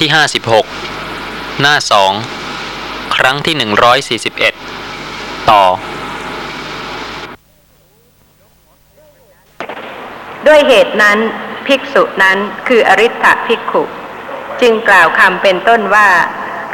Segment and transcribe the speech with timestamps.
[0.00, 0.66] ที่ห้าสิบหก
[1.60, 2.12] หน้าสอง
[3.16, 4.54] ครั้งที่หนึ่งร้อยสี่สิบเอ็ด
[5.50, 5.64] ต่อ
[10.46, 11.18] ด้วยเหตุนั้น
[11.66, 13.82] ภิกษุนั้นคืออริ t ภิกขุ
[14.60, 16.08] จึงกล่าวคำเป็นต้นว่า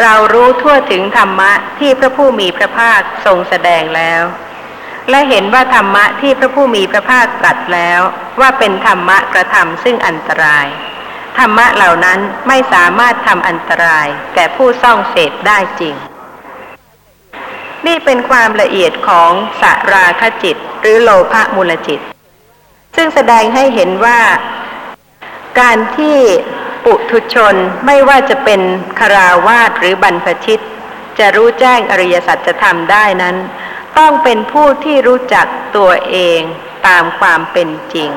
[0.00, 4.22] เรารู้ทั่วถึงธรรมะที่พระผู้มีพระภาคทรงแสดงแล้ว
[5.10, 8.00] และเห็นว่าธรรมะที่พระผู้มีพระภาคตรัสแล้ว
[8.40, 10.68] ว่าเป็นธรรมะกระทำซึ่งอันตราย
[11.38, 12.18] ธรรมะเหล่านั้น
[12.48, 15.94] ไม่สามารถทำอันตรายแก่ผู้ซ่องเสพได้จริง
[17.86, 19.30] นี่เป็นความละเอียดของ
[19.60, 22.00] สราคจิต หรือโลภะมูลจิต
[22.96, 24.20] ซึ่งแสดงให้เห็นว่า
[25.60, 26.18] การที่
[26.84, 27.54] ปุถุชน
[27.86, 28.60] ไม่ว่าจะเป็น
[29.00, 30.62] คาราวาสหรือบรรพชิต
[31.18, 33.36] จะรู้แจ้งอริยสัจธรรมได้นั้น
[33.98, 36.40] ต้องเป็นผู้ที่รู้จักตัวเอง
[36.86, 38.10] ตามความเป็นจริง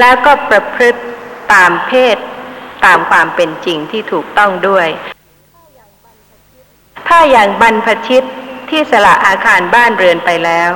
[0.00, 1.00] แล้วก็ประพฤติ
[1.52, 2.16] ตามเพศ
[2.84, 4.88] ตามความเป็นจริงที่ถูกต้องด้วย
[7.08, 8.24] ถ้าอย่างบรรพชิต
[8.70, 10.70] ที่สละอาคารบ้านเรือนไปแล้ว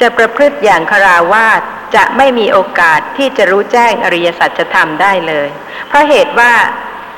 [0.00, 1.62] จะประพฤติอย่างคาราวาส
[1.94, 5.48] จะไม่มีโอกาสที่จะรู้แจ้งอริยสัจธรรมได้เลย
[5.88, 6.52] เพราะเหตุว่า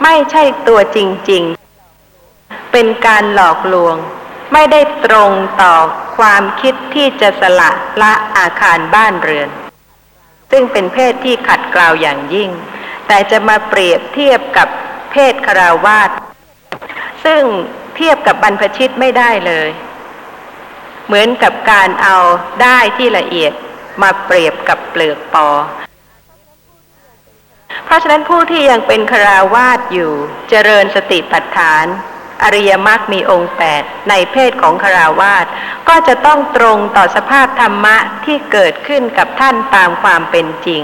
[0.02, 0.98] ไม่ใช่ตัวจ
[1.30, 1.44] ริง
[2.08, 3.96] ๆ เป็นการหลอกลวง
[4.52, 5.74] ไม่ได้ตรงต่อ
[6.18, 7.70] ความคิดที่จะสละ
[8.02, 9.48] ละอาคารบ้านเรือน
[10.50, 12.50] ซึ่งเป็นเพศที่ขัดเกลาวอย่างยิ่ง
[13.12, 14.68] แต่จะมาเปรียบเทียบกับ
[15.10, 16.10] เพศคาราวาส
[17.24, 17.42] ซึ่ง
[17.96, 19.68] เทียบกับบรรพชิตไม่ได้เลย
[21.06, 22.16] เหมือนกับการเอา
[22.62, 23.52] ได้ที่ละเอียด
[24.02, 25.48] มาเปรียบกับเปลือกปอ
[27.84, 30.12] เพราะฉะนั้นผู้ที่ยังเป็นคราวาสอยู่
[30.48, 31.86] เจริญสติปัฏฐาน
[32.42, 35.46] อริยมรรคมีองค์แปดในเพศของคราวาส
[35.88, 40.82] ก็จะต้องตรงต่อสภาพธรรมะที่เกิดขึ้นกับท่านตามความเป็นจริง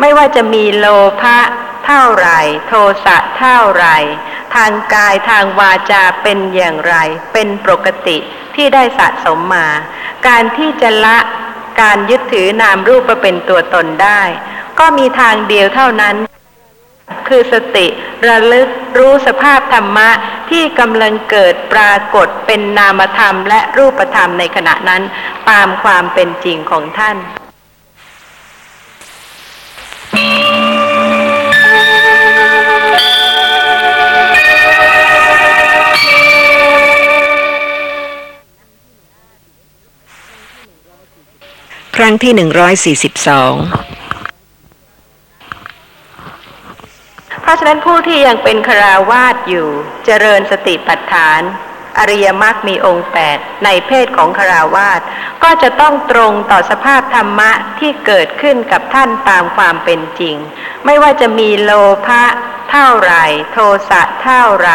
[0.00, 0.86] ไม่ว่าจะมีโล
[1.20, 1.38] ภะ
[1.86, 2.72] เท่าไหร่โท
[3.04, 3.96] สะเท่าไหร่
[4.54, 6.94] ทางกายทางวาจาเป็นอย่างไร
[7.32, 8.16] เป็นปกติ
[8.54, 9.68] ที่ได้สะสมมา
[10.26, 11.18] การที่จะละ
[11.82, 14.22] การยึดถือนามรูปมาเป็นตัวตนได้
[14.78, 16.16] ก็มีทางเดียวเท่านั้น
[17.28, 17.86] คือสติ
[18.28, 20.10] ระลึกรู้สภาพธรรมะ
[20.50, 25.02] ที่กำลังเกิดปรากฏเป็นนามธรรมและรูปธรรมในขณะนั้น
[25.50, 27.18] ตามความเป็นจริงของท่าน
[41.96, 43.54] ครั้งที่หนึ่งร้อยสี่สิบสอง
[47.37, 49.68] เพ ราะฉะนั้นผู้ที่ยังเป็นคราวาสอยู่
[50.04, 51.40] เจริญสติปัฏฐาน
[51.98, 55.00] อริยมรรคมีองค์แปดในเพศของคราวาส
[55.42, 60.36] ก็จะต้องตรงต่อสภาพธรรมะที่เกิดขึ้นกับท่านตามความเป็นจริง
[60.84, 61.70] ไม่ว่าจะมีโล
[62.06, 62.24] ภะ
[62.70, 63.14] เท่าไร
[63.52, 63.58] โท
[63.90, 64.70] สะเท่าไร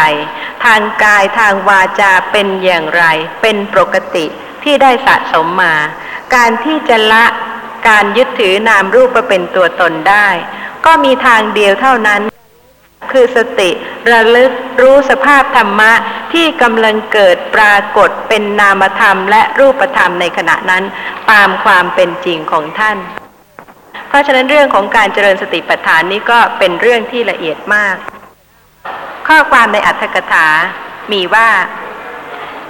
[0.65, 3.03] ทางกายทางวาจาเป็นอย่างไร
[3.41, 4.25] เป็นปกติ
[4.63, 5.75] ที่ได้สะสมมา
[6.35, 7.25] การที่จะละ
[7.89, 10.27] การยึดถือนามรูปมาเป็นตัวตนได้
[10.85, 12.21] ก็มีทางเดียวเท่านั้น
[13.11, 13.69] คือสติ
[14.11, 15.91] ระลึกรู้สภาพธรรมะ
[16.33, 20.83] ที่กำลังเกิดปรากฏเป็นนามธรรมและรูปธรรมในขณะนั้น
[21.31, 22.97] ตามความเป็นจริงของท่าน
[24.07, 27.95] เพราะฉะนั้นเรื่องของการเจริญสติปัฏฐานนี้ก็เป็นเรื่องที่ละเอียดมาก
[29.27, 30.47] ข้อความในอัตถกถา
[31.11, 31.49] มีว่า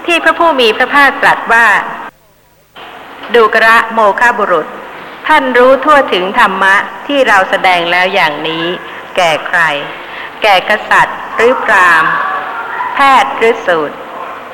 [0.05, 1.65] ที่พระผู้มีพระภาคตรัสว่า
[3.35, 4.67] ดูกระโมฆะบุรุษ
[5.27, 6.75] ท่านรู้ทั่วถึงธรรมะ
[7.07, 8.65] ที่เราแสดงแล้วอย่างนี้
[9.15, 9.61] แก่ใคร
[10.43, 12.11] แก่กษัตริย์ หรือพราหมณ์
[12.93, 13.95] แพทย์หรือสูตร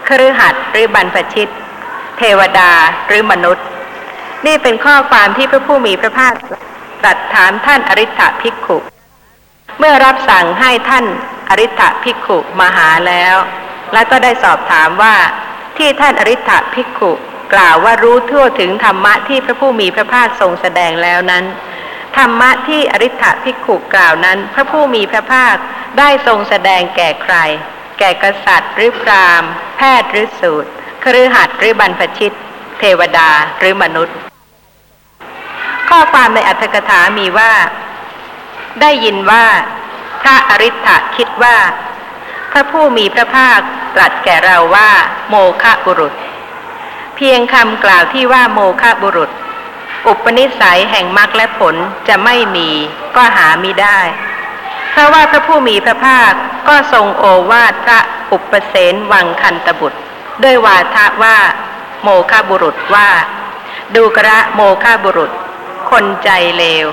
[0.07, 1.51] ครือหัดหรือบรรพชิต
[2.17, 2.71] เทวดา
[3.07, 3.65] หรือมนุษย์
[4.45, 6.33] นี่เป็นข้อความที่พระผู้มีพระภาค
[7.03, 8.77] ตรัสถามท่านอริ t ภิกขุ
[9.79, 11.05] เมื่อรับสั่งให้ท่าน
[11.49, 13.35] อริ t ภิกขุมาหาแล้ว
[13.93, 15.15] แล้วก็ได้สอบถามว่า
[15.77, 17.11] ที่ท่านอริ t ภิกขุ
[17.53, 21.45] กล่าวว่ารู้ทั่วถึงธรรมะที่พระผู้มีพระภาคทรงแสดงแล้วนั้น
[22.19, 25.55] ธรรมะที่อริ t ภิกขุกล่าวนั้น พระผู้มีพระภาค
[25.99, 27.35] ได้ทรงแสดงแก่ใคร
[27.99, 30.69] แก่กษัตริย์หรือพราหมณ์ แพทย์หรือสูตร
[31.03, 32.35] ครือหัดหรือบรรพชิต
[32.79, 33.29] เทวดา
[33.59, 34.15] หรือมนุษย์
[35.89, 37.53] ข้อความในอัตถกถามีว่า
[38.81, 39.45] ได้ยินว่า
[40.21, 41.57] พระอริ t คิดว่า
[42.51, 43.59] พระผู้มีพระภาค
[43.95, 44.89] ตรัสแก่เราว่า
[45.29, 46.13] โมฆะบุรุษ
[47.15, 49.31] เพียงคำกล่าวที่ว่าโมฆะบุรุษ
[50.07, 51.75] อุปนิสัยแห่งมรรคและผล
[52.07, 52.69] จะไม่มี
[53.15, 53.99] ก็หามิได้
[54.91, 56.33] เพราะว่าพระผู้มีพระภาค
[56.67, 57.99] ก็ทรงโอวาทพระ
[58.31, 59.99] อุปเสนวังคันตบุตร
[60.43, 61.37] ด้วยวาทะว่า
[62.03, 63.09] โมฆะบุรุษว่า
[63.95, 65.31] ดูกระโมฆะบุรุษ
[65.89, 66.87] คนใจเลว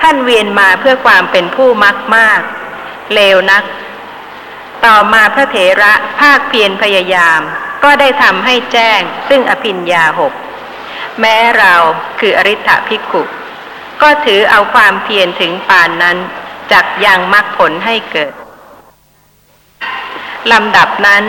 [0.00, 2.40] ท่านเวียนมาเพื่อความเป็นผู้มักมาก
[3.14, 3.64] เลวนัก
[4.84, 7.40] ต่อมาพระเถระภาคเพียรพยายาม
[7.84, 10.32] ก็ได้ทำให้แจ้งซึ่งอภิญญาหก
[11.20, 11.74] แม้เรา
[12.20, 13.22] คืออริ t ภิกขุ
[14.02, 16.18] ก็ถือเอาความเพียรถึงปานนั้น
[16.72, 18.32] จักยังมรรคผลให้เกิด
[20.52, 21.24] ลำดับนั้น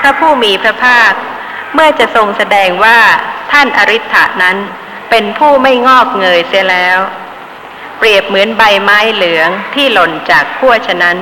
[0.00, 1.12] พระผู้มีพระภาค
[1.74, 2.98] เมื่อจะทรงแสดงว่า
[3.52, 4.56] ท่านอริ t นั้น
[5.10, 6.98] เป็นผู้ไม่งอกเงยเสียแล้ว
[7.98, 11.16] เปรียบเหมือนใบไม้เหลืองที่หล่นจากขั้วฉะนั้น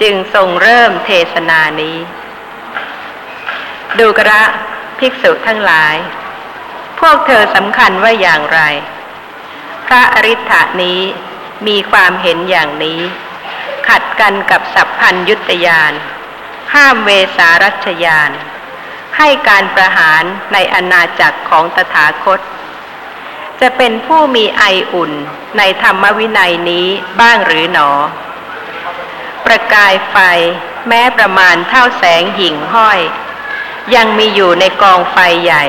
[0.00, 1.96] จึงทรงเริ่มเทศนานี้
[3.98, 4.42] ดูกระ
[4.98, 5.94] ภิกษุทั้งหลาย
[6.98, 8.60] พวกเธอสำคัญว่าอย่างไร
[9.86, 10.52] พระอริ t
[10.82, 11.00] นี้
[11.66, 13.00] มีความเห็นอย่างนี้
[13.88, 15.92] ขัดกันกับสัพพัญยุตยาน
[16.74, 18.30] ห้ามเวสารัชยาน
[19.16, 20.22] ให้การประหาร
[20.52, 22.40] ในอาณาจักรของตถาคต
[23.60, 25.12] จะเป็นผู้มีไออุ่น
[25.58, 26.86] ในธรรมวินัยนี้
[27.20, 27.90] บ้างหรือหนอ
[29.44, 30.16] ประกายไฟ
[30.88, 33.00] แม้ประมาณเท่าแสงหิ่งห้อย
[33.94, 35.64] ยังมีอยู่ในกองไฟใหญ่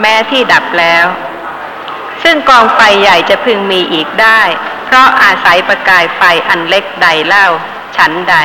[0.00, 1.06] แม้ที่ดับแล้ว
[2.22, 4.40] ซึ่งกองไฟใหญ่จะพึงมีอีกได้
[4.86, 7.46] เพราะอาศัยประกายไฟอันเล็กใดเล่า
[7.96, 8.36] ฉันใด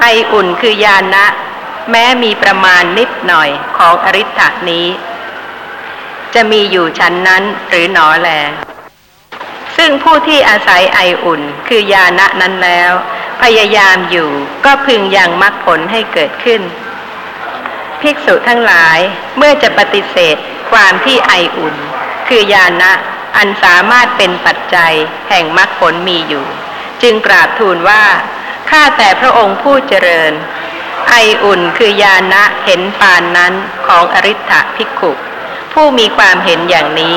[0.00, 1.24] ไออุ่นคือยานะ
[1.90, 4.40] แม้มีประมาณนิดหน่อยของอริ t
[4.70, 4.86] นี้
[6.34, 8.28] จะมีอยู่ชั้นนั้นหรือหนอแล
[9.76, 12.92] ซึ่งผู้ที่อาศัยไออุ่นคือยานะนั้นแล้ว
[13.42, 14.30] พยายามอยู่
[14.64, 16.60] ก็พึงยังมรรคผลให้เกิดขึ้น
[18.02, 18.98] ภิกษุทั้งหลาย
[19.36, 20.36] เมื่อจะปฏิเสธ
[20.72, 21.74] ความที่ไออุ่น
[22.28, 22.92] คือยานะ
[23.36, 24.94] อันสามารถเป็นปัจจัย
[25.28, 26.46] แห่งมรรคผลมีอยู่
[27.02, 28.04] จึงกราบทูลว่า
[28.70, 30.32] ข้าแต่พระองค์ผู้เจริญ
[31.08, 31.14] ไอ
[31.44, 33.52] อุ่นคือยานะเห็นปานนั้น
[33.86, 35.12] ของอริ t ภิกขุ
[35.72, 37.16] ผู้มีความเห็นอย่างนี้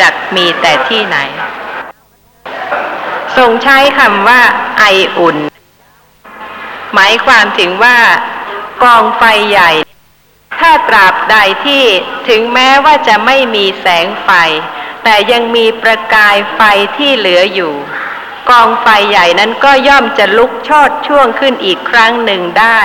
[0.00, 1.16] จักมีแต่ที่ไหน
[3.36, 4.40] ทรงใช้คำว่า
[4.78, 4.84] ไอ
[5.18, 5.36] อุ่น
[6.94, 7.96] หมายความถึงว่า
[8.82, 9.70] กองไฟใหญ่
[10.66, 11.84] ถ้าตราบใดที่
[12.28, 14.30] ถึงแม้ว่าจะไม่มีแสงไฟ
[15.04, 16.60] แต่ยังมีประกายไฟ
[16.96, 17.74] ที่เหลืออยู่
[18.50, 22.80] กองไฟใหญ่นั้นก็ย่อมจะลุกชอดช่วงขึ้นอีกครั้งหนึ่งได้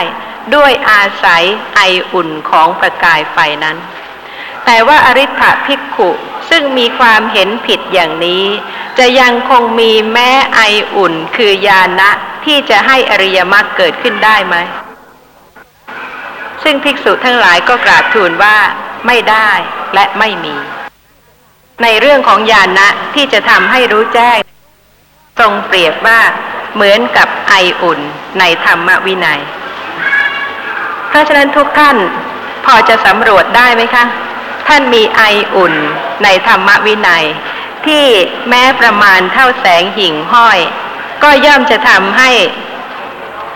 [0.55, 1.43] ด้วยอาศัย
[1.75, 1.81] ไอ
[2.13, 3.77] อุ่นของประกายไฟนั้น
[4.65, 6.09] แต่ว่าอริ t ภิกขุ
[6.49, 8.45] ซึ่งมีความเห็นผิดอย่างนี้
[8.97, 10.61] จะยังคงมีแม้ไอ
[10.95, 12.09] อุ่นคือยานะ
[12.45, 14.57] ที่จะให้อริยมรรคเกิดขึ้นได้ไหม
[16.63, 18.57] ซึ่งภิกษุทั้งหลายก็กราบทูลว่า
[19.07, 19.51] ไม่ได้
[19.93, 20.55] และไม่มี
[21.83, 24.39] ในเรื่องของญาณะที่จะทำให้รู้แจ้ง
[25.39, 26.19] ทรงเปรียบว่า
[26.75, 27.99] เหมือนกับไออุ่น
[28.39, 29.41] ในธรรมวินัย
[31.09, 31.97] เพราะฉะนั้นทุกท่าน
[32.65, 34.05] พอจะสำรวจได้ไหมคะ
[34.67, 35.23] ท่านมีไอ
[35.55, 35.73] อุ่น
[36.23, 37.25] ในธรรมวินัย
[37.85, 38.05] ที่
[38.49, 40.59] แม้ประมาณเท่าแสงหิ่งห้อย
[41.23, 42.31] ก็ย่อมจะทำให้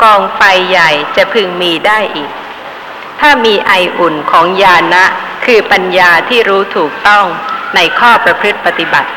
[0.04, 2.30] กองไฟใหญ่จะพึงมีได้อีก
[3.26, 5.04] ถ้ามีไออุ่นของญาณะ
[5.46, 7.26] คือปัญญาที่รู้ถูกต้อง
[7.76, 9.10] ในข้อประพฤติปฏิบัติ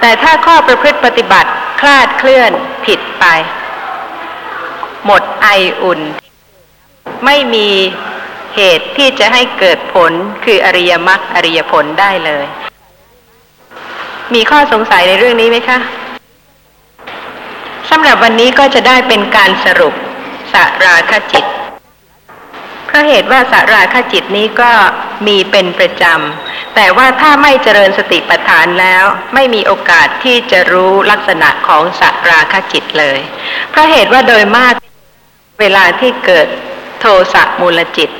[0.00, 2.52] แต่ถ้าข้อประพฤติปฏิบัติคลาดเคลื่อน
[2.86, 3.24] ผิดไป
[5.06, 5.48] หมดไอ
[5.82, 6.00] อุ่น
[7.24, 7.68] ไม่มี
[8.56, 10.12] เหตุที่จะให้เกิดผล
[10.44, 12.44] คืออริยมรรคอริยผลได้เลย
[14.34, 15.78] มีข้อสงสัยในเรื่องนี้ไหมคะ
[17.90, 19.94] สำหรับวันนี้ก็จะได้เป็นการสรุป
[20.52, 20.54] ส
[20.84, 21.46] ราคจิต
[22.90, 24.72] เพราะเหตุว่าสาราคจิตนี้ก็
[25.26, 29.04] มีเป็นประจำ แต่ว่าถ้าไม่เจริญสติปัฏฐานแล้ว
[29.34, 33.18] ไม่มีโอกาสที่จะรู้ลักษณะของสาราคจิตเลย
[33.70, 34.74] เพราะเหตุว่าโดยมาก
[35.60, 36.46] เวลาที่เกิด
[37.00, 38.10] โทสะมูลจิต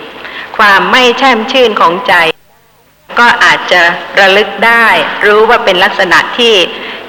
[0.59, 2.15] ความไม่แช่มชื่นของใจ
[3.19, 3.83] ก็อาจจะ
[4.21, 4.87] ระลึกได้
[5.27, 6.55] รู้ว่าเป็นลักษณะที่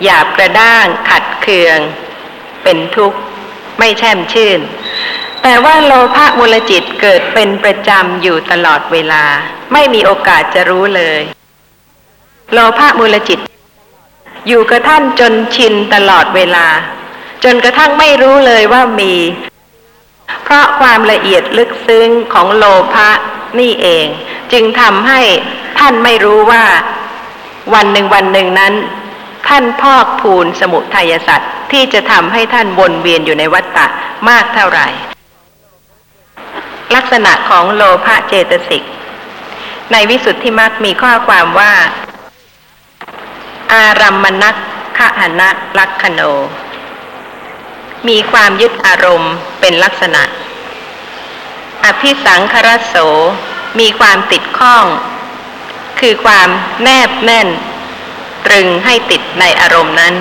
[0.03, 1.77] หยาบกระด้างขัดเคือง
[2.63, 3.19] เป็นทุกข์
[3.79, 4.59] ไม่แช่มชื่น
[5.43, 9.23] แต่ว่าโลภะมูลจิตเกิดเป็นประจำอยู่ตลอดเวลา
[9.73, 11.19] ไม่มีโอกาสจะรู้เลย
[12.53, 13.39] โลภะมูลจิต
[14.47, 16.67] อยู่กับท่านจนชินตลอดเวลา
[17.43, 19.13] จนกระทั่งไม่รู้เลยว่ามี
[20.43, 23.09] เพราะความละเอียดลึกซึ้งของโลภะ
[23.59, 24.05] นี่เอง
[24.51, 25.21] จึงทำให้
[25.79, 26.63] ท่านไม่รู้ว่า
[27.73, 28.73] วันหนึ่งวันหนึ่งนั้น
[29.47, 33.85] ท่านพอกพูนสมุทัยสัตว์ที่จะทำให้ท่านวนเวียนอยู่ในวัฏฏะ
[34.29, 34.87] มากเท่าไหร่
[36.95, 38.83] ลักษณะของโลภะเจตสิก
[39.91, 41.73] ในวิสุทธิมรรคมีข้อความว่า
[43.73, 44.55] อารัมมณัก
[44.97, 46.21] ขหนะลักขโน
[48.07, 50.23] มีความยึดอารมณ์เป็นลักษณะ
[51.85, 52.95] อภิสังครโส
[53.79, 54.85] มีความติดข้อง
[55.99, 56.49] คือความ
[56.83, 57.49] แนบแน่น
[58.45, 60.13] ตรึงให้ติดในอารมณ์นั้น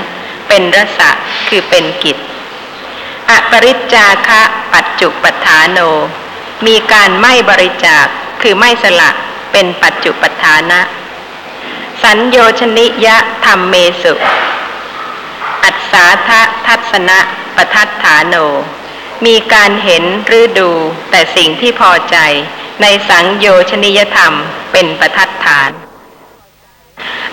[0.49, 1.11] เป็นรสะ
[1.49, 2.17] คือเป็นกิจ
[3.31, 5.79] อปริจจาคะปัจจุปัฏฐานโน
[6.67, 8.07] มีการไม่บริจาค
[8.43, 9.11] คือไม่สละ
[9.53, 10.81] เป็นปัจจุปัฏฐานะ
[12.03, 14.13] สัญโยชนิยะธรรมเมสุ
[15.65, 17.19] อัศสาทะทัศนะ
[17.57, 18.35] ปทัฏฐานโน
[19.27, 20.71] มีการเห็นหรือดู
[21.11, 22.17] แต่สิ่งที่พอใจ
[22.83, 24.35] ในสังโยชนิยธรรม
[24.73, 25.71] เป็นประทัดฐาน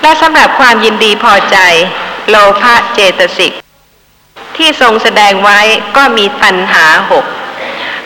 [0.02, 1.58] และสำหรับความยินดีพอใจ
[2.30, 3.54] โลภะเจตสิก
[4.58, 5.60] ที่ทรงแสดงไว้
[5.98, 7.26] ก็มีตัณหาหก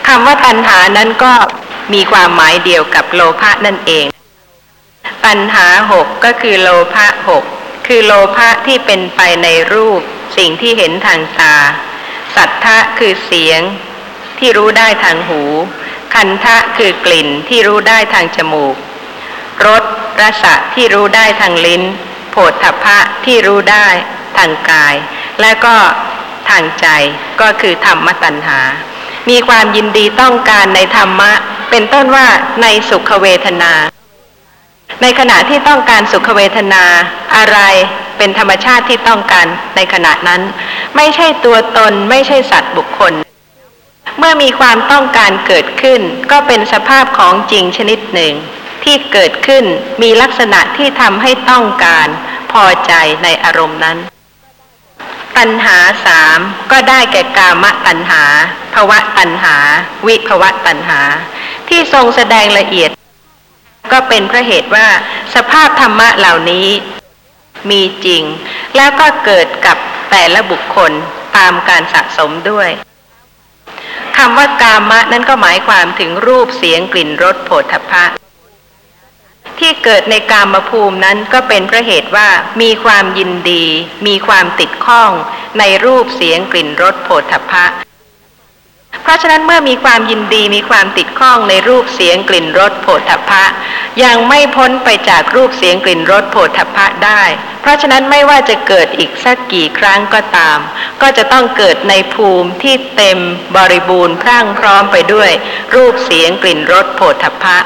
[0.08, 1.34] คำว่าตัณหานั้นก็
[1.94, 4.06] มีความหมายเดียวกับโลภะนั่นเอง
[5.26, 7.44] ตัณหาหกก็คือโลภะหก
[7.88, 10.02] คือโลภะที่เป็นไปในรูป
[10.38, 11.56] สิ่งที่เห็นทางตา
[12.36, 13.62] สัทธะคือเสียง
[14.40, 15.42] ที่รู้ได้ทางหู
[16.14, 18.76] คันทะคือกลิ่นที่รู้ได้ทางจมูก
[19.66, 19.84] รส
[20.22, 21.84] รสะที่รู้ได้ทางลิ้น
[22.32, 23.88] โผฏฐัพพะที่รู้ได้
[24.38, 24.96] ทางกาย
[25.42, 25.76] และก็
[26.50, 26.88] ทางใจ
[27.42, 28.60] ก็คือธรรมตัณหา
[29.30, 31.32] มีความยินดีต้องการในธรรมะ
[31.70, 32.28] เป็นต้นว่า
[32.62, 33.74] ในสุขเวทนา
[35.02, 36.84] ในขณะที่ต้องการสุขเวทนา
[37.36, 37.60] อะไร
[38.18, 40.42] เป็นธรรมชาติที่ต้องการในขณะนั้น
[40.96, 43.14] ไม่ใช่ตัวตนไม่ใช่สัตว์บุคคล
[44.18, 46.02] เมื่อมีความต้องการเกิดขึ้น
[46.32, 48.34] ก็เป็นสภาพของจริงชนิดหนึ่ง
[48.84, 49.64] ที่เกิดขึ้น
[50.02, 52.08] มีลักษณะที่ทำให้ต้องการ
[52.52, 53.98] พอใจในอารมณ์นั้น
[55.38, 56.40] ตัณหาสาม
[56.72, 58.24] ก็ได้แก่กามตัณหา
[58.74, 59.56] ภวะตัณหา
[60.08, 61.02] วิภวะตัณหา
[61.70, 62.92] ที่ทรงแสดงละเอียด
[63.92, 64.88] ก็เป็นเพราะเหตุว่า
[65.36, 66.68] สภาพธรรมะเหล่านี้
[67.70, 68.24] มีจริง
[68.76, 69.78] แล้วก็เกิดกับ
[70.12, 70.92] แต่ละบุคคล
[71.38, 72.70] ตามการสะสมด้วย
[74.18, 78.06] คำว่ากามะนั้นก็หมายความถึงรูปเสียงกลิ่นรสโผฏฐัพพะ
[79.62, 82.30] ที่เกิดในกามภูมินั้นก็เป็นเพราะเหตุว่า
[82.62, 83.66] มีความยินดี
[84.08, 85.12] มีความติดข้อง
[85.60, 87.66] ในรูปเสียงกลิ่นรสโผฏฐัพพะ
[89.04, 93.44] เพราะฉะนั้นเมื่อมีความยินดีมีความติดข้องในรูปเสียงกลิ่นรสโผฏฐัพพะ
[94.04, 97.24] ยังไม่พ้นไปจากรูปเสียงกลิ่นรสโผฏฐัพพะได้
[97.62, 100.60] เพราะฉะนั้นไม่ว่าจะเกิดอีกสักกี่ครั้งก็ตาม
[101.02, 103.20] ก็จะต้องเกิดในภูมิที่เต็ม
[103.56, 105.32] บริบูรณ์พรั่งพร้อมไปด้วย
[105.76, 107.58] รูปเสียงกลิ่นรสโผฏฐัพพะ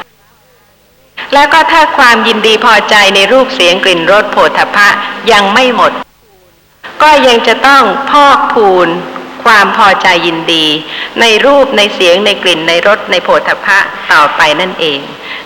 [1.33, 4.87] แล้วก็ถ้าความยินดีพอใจในรูปเสียงกลิ่นรสโผฏฐพะ
[5.31, 5.91] ยังไม่หมด
[7.01, 8.87] ก็ยังจะต้องพอกพูน
[9.43, 10.65] ความพอใจยินดี
[11.21, 13.77] ในรูปในเสียงในกลิ่นในรสในโผฏฐพะ
[14.11, 14.99] ต่อไปนั่นเอง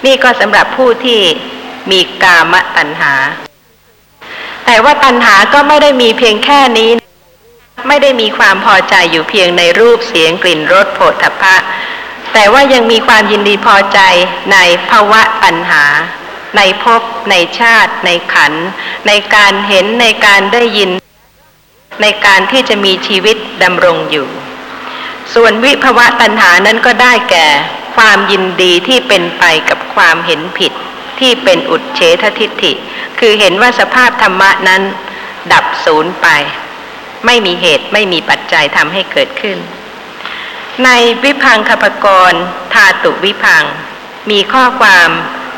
[0.05, 1.21] นี่ก็สำหรับผู้ที่
[1.91, 3.13] มีกามตัณหา
[4.65, 6.89] แต่ว่าตัณหาก็ไม่ได้มีเพียงแค่นี้
[7.88, 11.55] ไม่ได้มีความพอใจอยู่เพียงในรูปเสียงกลิ่นรสโผฏฐพะ
[12.33, 14.00] แต่ว่ายังมีความยินดีพอใจ
[14.53, 14.57] ใน
[14.88, 15.83] ภาวะตัณหา
[16.57, 18.53] ในภพในชาติ ในขัน
[19.07, 20.91] ในการเห็นในการได้ยิน
[22.01, 24.27] ในการที่จะมีชีวิตดำรงอยู่
[25.33, 27.48] ส่วนวิภวะตัณหานั้นก็ได้แก่
[27.95, 30.74] ความยินดีที่เป็นไปกับความเห็นผิด
[31.19, 32.74] ที่เป็นอุดเฉททิฏฐิ
[33.19, 34.81] คือเห็นว่าสภาพธรรมะนั้น
[35.53, 36.27] ดับศูนย์ไป
[37.25, 39.57] ไม่มีเหตุไม่มีปัจจัยทำให้เกิดขึ้น
[40.86, 40.89] ใน
[41.24, 42.43] วิพังคปกรณ์
[42.74, 43.63] ธาตุวิพัง
[44.29, 45.09] มีข้อความ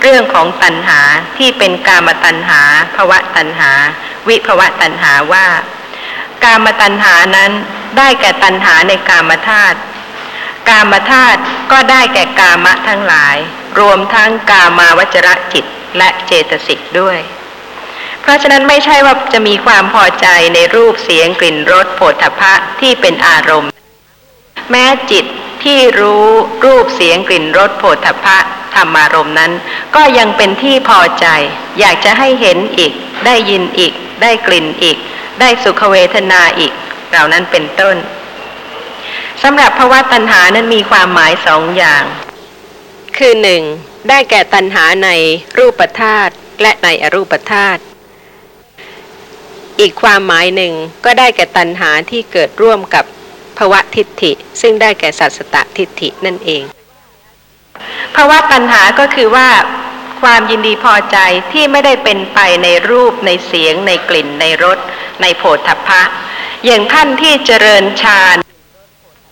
[0.01, 0.99] เรื่องของตัณหา
[1.37, 2.61] ที่เป็นกามตัณหา
[2.95, 3.71] ภวะตัณหา
[4.27, 5.47] วิภวะตัณหาว่า
[6.43, 7.51] กามตัณหานั้น
[7.97, 9.77] ได้แก่ตัณหาในกามธาตุ
[10.69, 11.39] กามธาตุ
[11.71, 13.37] ก็ได้แก่กามะทั้งหลาย
[13.79, 15.65] รวมทั้งกามาวจรจิต
[15.97, 17.19] และเจตสิกด้วย
[18.21, 23.70] เพราะฉะนั้นไม่ใช่ว่าจะมีความพอใจในรูปเสียงกลิ่นรสโผฏฐพะที่เป็นอารมณ์
[24.71, 25.25] แม้จิต
[25.63, 26.27] ที่รู้
[26.65, 28.37] รูปเสียงกลิ่นรสโผฏฐัพพะ
[28.75, 29.51] ธรรมารมณ์นั้น
[29.95, 31.27] ก็ยังเป็นที่พอใจ
[31.79, 32.93] อยากจะให้เห็นอีก
[33.25, 34.97] ได้ยินอีก ได้กลิ่นอีก
[35.39, 36.71] ได้สุขเวทนาอีก
[37.09, 37.97] เหล่านั้นเป็นต้น
[39.43, 42.03] สำหรับภาวะตัณหานั้นมีความหมายสองอย่าง
[43.17, 43.63] คือหนึ่ง
[44.09, 45.09] ได้แก่ตัณหาใน
[45.57, 47.81] รูปธาตุและในอรูปธาตุ
[49.79, 50.73] อีกความหมายหนึ่ง
[51.05, 53.05] ก็ได้แก่ตัณหาที่เกิดร่วมกับ
[53.61, 56.63] ภวะทิฏฐิ ซึ่งได้แก่สัสตตทิฏฐินั่นเอง
[58.15, 59.49] ภาวะตัณหาก็คือว่า
[60.21, 61.17] ความยินดีพอใจ
[61.51, 64.77] ที่ไม่ได้เป็นไปในรูปในเสียง ในกลิ่นในรส
[65.21, 66.01] ในโผฏฐัพพะ
[66.65, 68.37] อย่างท่านที่เจริญฌาน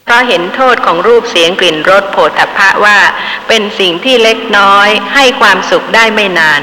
[0.04, 3.00] เพราะเห็นโทษของรูปเสียงกลิ่นรสโผฏฐัพพะว่า
[3.48, 6.62] เป็นสิ่งที่เล็กน้อย ให้ความสุขได้ไม่นาน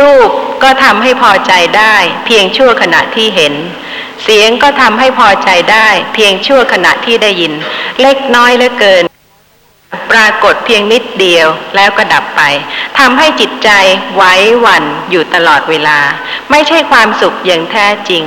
[0.00, 0.30] รูป
[0.62, 3.54] ก็ทำให้พอใจได้ เพียงชั่วขณะที่เห็น
[4.22, 7.52] เสียงก็ทำให้พอใจได้ เพียงชั่วขณะที่ได้ยิน
[8.00, 9.04] เล็กน้อยเหลือเกิน
[10.10, 12.42] ปรากฏเพียงนิดเดียวแล้วก็ดับไป
[12.98, 13.70] ทำให้จิตใจ
[14.14, 15.98] ไหว้หวั่นอยู่ตลอดเวลา
[16.50, 18.22] ไม่ใช่ความสุขอย่างแท้จริง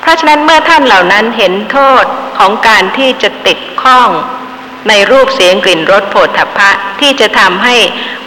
[0.00, 2.04] เพราะฉะนั้นเมื่อท่านเหล่านั้นเห็นโทษ
[2.38, 4.10] ของการที่จะติดข้อง
[4.88, 7.76] ในรูปเสียงกลิ่นรสโผฏฐัพพะที่จะทำให้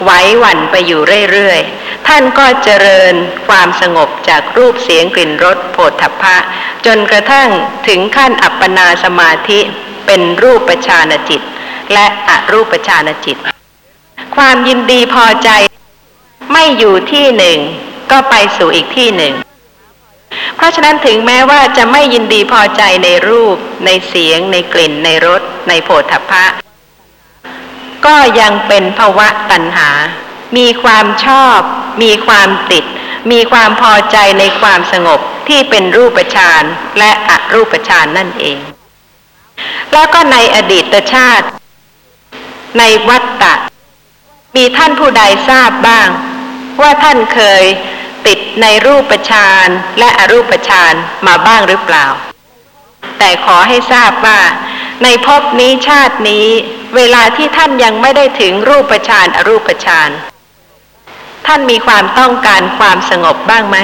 [0.03, 1.01] ไหวหวั่นไปอยู่
[1.31, 3.15] เรื่อยๆ ท่านก็เจริญ
[3.47, 6.37] ความสงบจากรูปเสียงกลิ่นรสโผฏฐัพพะ
[6.85, 7.49] จนกระทั่ง
[7.87, 9.59] ถึงขั้นอัปปนาสมาธิ
[10.05, 11.41] เป็นรูปฌานจิต
[11.93, 13.37] และอรูปฌานจิต
[14.35, 15.49] ความยินดีพอใจ
[16.53, 17.59] ไม่อยู่ที่หนึ่ง
[18.11, 19.33] ก็ไปสู่อีกที่หนึ่ง
[20.55, 26.45] เพราะฉะนั้นถึงแม้ว่าจะไม่ยินดีพอใจในรูป ในเสียง ในกลิ่น ในรสในโผฏฐัพพะ
[28.05, 29.89] ก็ยังเป็นภวะตัณหา
[30.57, 31.59] มีความชอบ
[32.03, 32.85] มีความติด
[33.31, 36.63] มีความพอใจในความสงบที่เป็นรูปฌาน
[36.99, 38.57] และอรูปฌานนั่นเอง
[39.93, 41.47] แล้วก็ในอดีตชาติ
[42.79, 43.53] ในวัฏฏะ
[44.55, 46.09] มีท่านผู้ใดทราบบ้าง
[46.81, 47.63] ว่าท่านเคย
[48.27, 49.67] ติดในรูปฌาน
[49.99, 50.93] และอรูปฌาน
[51.27, 52.05] มาบ้างหรือเปล่า
[53.19, 54.39] แต่ขอให้ทราบว่า
[55.03, 56.47] ในภพนี้ชาตินี้
[56.95, 60.09] เวลาที่ท่านยังไม่ได้ถึงรูปฌานอรูปฌาน
[61.45, 63.77] ท่านมีความต้องการความสงบบ้างไหม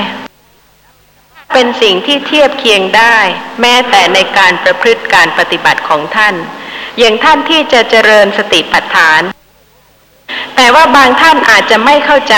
[1.53, 3.17] เป็นสิ่งที่เทียบเคียงได้
[3.61, 6.35] แม้แต่ในการประพฤติการปฏิบัติของท่าน
[6.99, 9.21] อย่างท่านที่จะเจริญสติปัฏฐาน
[10.55, 12.37] แต่ว่าบางท่านอาจจะไม่เข้าใจ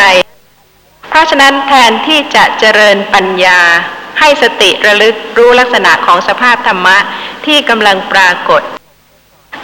[1.09, 3.61] เพราะฉะนั้นแทนที่จะเจริญปัญญา
[4.19, 6.97] ให้สติระลึกรู้ลักษณะของสภาพธรรมะ
[7.45, 8.61] ที่กำลังปรากฏ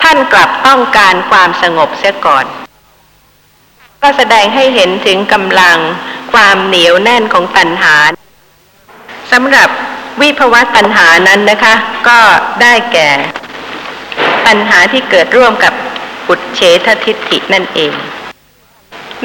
[0.04, 2.46] ท่านกลับต้องการความสงบเสียก่อน
[4.02, 5.78] ก็แสดงให้เห็นถึงกำลัง
[6.34, 7.96] ความเหนียวแน่นของตัณหา
[9.32, 9.70] สำหรับ
[10.22, 11.76] วิภวะตัณหานั้นนะคะ
[12.08, 12.20] ก็
[12.62, 13.10] ได้แก่
[14.48, 15.74] ตัณหาที่เกิดร่วมกับ
[16.30, 17.94] อุดเฉททิฏฐินั่นเอง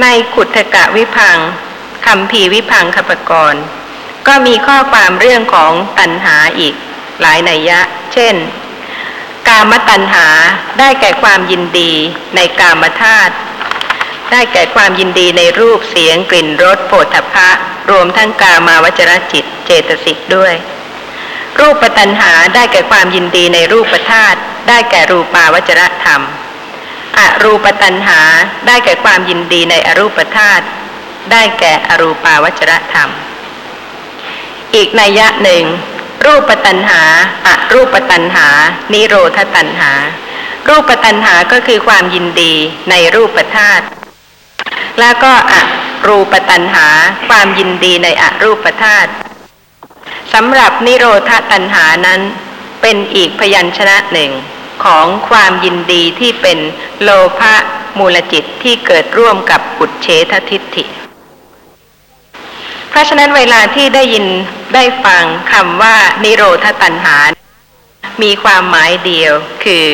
[0.02, 1.38] ในขุทกะวิพัง
[2.06, 3.62] คำพีวิพังคปกรณ์
[4.26, 6.74] ก็มีข้อความเรื่องของตัณหาอีก
[7.20, 7.80] หลายนัยยะ
[8.12, 8.34] เช่น
[9.48, 10.26] กามตัณหา
[10.78, 11.92] ได้แก่ความยินดี
[12.34, 13.34] ในกามธาตุ
[14.32, 17.48] ได้แก่ความยินดีในรูปเสียงกลิ่นรสโผฏฐัพพะ
[17.90, 20.54] รวมทั้งกามาวจรจิตเจตสิกด้วย
[21.60, 26.22] รูปตัณหาได้แก่ความยินดีในรูปธาตุได้แก่รูปาวจรธรรม
[27.18, 28.20] อรูปตัณหา
[28.66, 30.64] ได้แก่ความยินดีในอรูปธาตุ
[31.32, 33.10] ได้แก่อรูปาวจรธรรม
[34.74, 35.64] อีกนัยยะหนึ่ง
[36.26, 37.02] รูปตัณหา
[37.46, 38.48] อรูปตัณหา
[38.92, 39.92] นิโรธตัณหา
[40.68, 42.52] รูปตัณหาก็คือความยินดี
[42.90, 43.84] ในรูปธาตุ
[45.00, 45.54] แล้วก็อ
[46.06, 46.88] รูปตัณหา
[47.28, 49.10] ความยินดีในอรูปธาตุ
[50.32, 52.20] สำหรับนิโรธตัณหานั้น
[52.82, 54.30] เป็นอีกพยัญชนะหนึ่ง
[54.84, 56.58] ของความยินดีที่เป็น
[57.02, 57.54] โลภะ
[57.98, 60.84] มูลจิตที่เกิดร่วมกับอุดเฉททิฏฐิ
[62.90, 64.26] เพราะฉะนั้นเวลาที่ได้ยิน
[64.74, 67.16] ได้ฟังคำว่านิโรธตัณหา
[68.22, 69.32] มีความหมายเดียว
[69.64, 69.86] คือ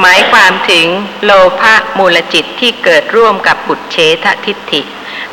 [0.00, 0.86] หมายความถึง
[1.24, 4.82] โลภะมูลจิตที่เกิดร่วมกับอุดเฉททิฏฐิ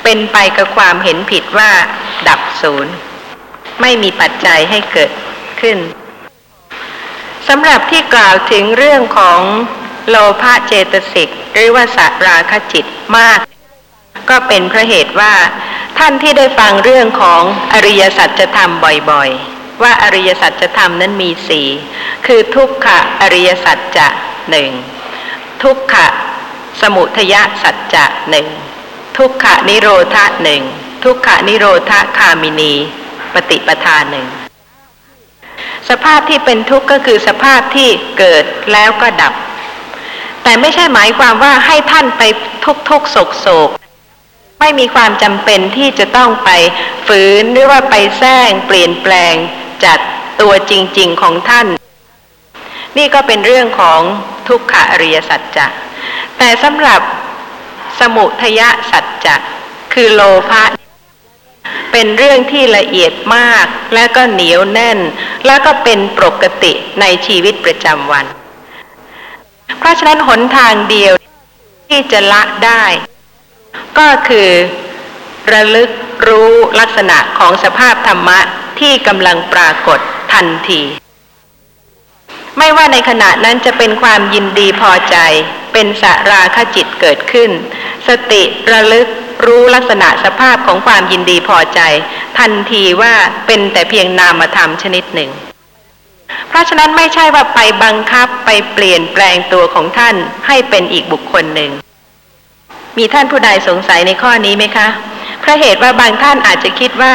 [0.04, 1.72] เป็นไปกับความเห็นผิดว่า
[2.28, 2.94] ดับศูนย์
[3.82, 5.12] ไม่มีปัจจัยให้เกิด
[5.62, 5.78] ขึ้น
[7.48, 9.40] สำหรับที่กล่าวถึงเรื่องของ
[10.10, 12.86] โลภะเจตสิกหรือว่าสัราคจิต
[13.18, 13.40] มาก
[14.30, 15.34] ก็เป็นเพราะเหตุว่า
[15.98, 17.42] ท่านที่ได้ฟังเรื่องของ
[17.74, 18.72] อริยสัจธรรม
[19.12, 21.68] บ่อยๆ ว่าอริยสัจธรรมนั้นมีสี่
[22.26, 24.08] คือทุกขะอริยสัจจะ
[24.50, 24.70] หนึ่ง
[25.64, 26.08] ทุกขะ
[26.82, 28.48] สมุทยสัจจะหนึ่ง
[29.18, 30.62] ทุกขะนิโรธาหนึ่ง
[31.04, 32.74] ทุกขะนิโรธาคามินี
[33.34, 34.28] ปฏิปทาหนึ่ง
[35.90, 39.34] สภาพที่เป็นทุกข์ก็คือสภาพที่เกิดแล้วก็ดับ
[40.44, 42.22] แต่ไม่ใช่หมายความว่าให้ท่านไป
[42.66, 43.70] ทุกทุกโศกโศก
[44.60, 46.50] ไม่มีความจำเป็นที่จะต้องไป
[47.08, 49.36] ฝืนหรือว่าไปแซงเปลี่ยนแปลง
[49.86, 50.00] จาก
[50.42, 51.68] ตัวจริง ๆของท่าน
[52.98, 54.02] นี่ก็เป็นเรื่องของ
[54.48, 55.68] ทุกขอริยสัจจะ
[56.38, 57.02] แต่สำหรับ
[58.00, 59.36] สมุทยสัจจะ
[59.94, 60.64] คือโลภะ
[61.92, 65.00] เป็นเรื่องที่ละเอียดมากและก็เหนียวแน่น
[65.46, 68.26] แล้วก็เป็นปกติในชีวิตประจำวัน
[69.80, 71.14] เพราะฉะนั้นหนทางเดียว
[71.90, 72.84] ที่จะละได้
[74.00, 74.50] ก็คือ
[75.54, 75.90] ระลึก
[76.28, 78.40] รู้ลักษณะของสภาพธรรมะ
[78.80, 80.00] ที่กำลังปรากฏ
[80.34, 80.82] ทันที
[82.58, 85.18] ไม่ว่าในขณะนั้นจะเป็นความยินดีพอใจ
[85.74, 87.52] เป็นสาราคจิตเกิดขึ้น
[88.08, 89.08] สติระลึก
[89.46, 91.80] รู้ลักษณะสภาพของความยินดีพอใจ
[92.40, 93.14] ทันทีว่า
[93.48, 95.32] เป็นแต่เพียงนามธรรมชนิดหนึ่ง
[96.50, 100.16] เพราะฉะนั้นไม่ใช่ว่าไปบังคับไปเปลี่ยนแปลงตัวของท่าน
[100.48, 101.72] ให้เป็นอีกบุคคลหนึ่ง
[102.98, 104.88] มีท่านผู้ใดสงสัยในข้อนี้ไหมคะ
[105.42, 107.14] เพราะเหตุว่าบางท่านอาจจะคิดว่า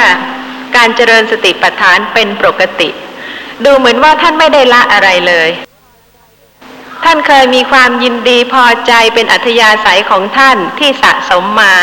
[0.78, 2.88] การเจริญสติปัฏฐานเป็นปกติ
[3.64, 5.50] ดูเหมือนว่าท่านไม่ได้ละอะไรเลย
[7.04, 11.74] ท่านเคยมีความยินดีพอใจเป็นอัธยาศัยของท่านที่สะสมมา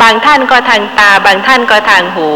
[0.00, 2.30] บางท่านก็ทางตา บางท่านก็ทางหู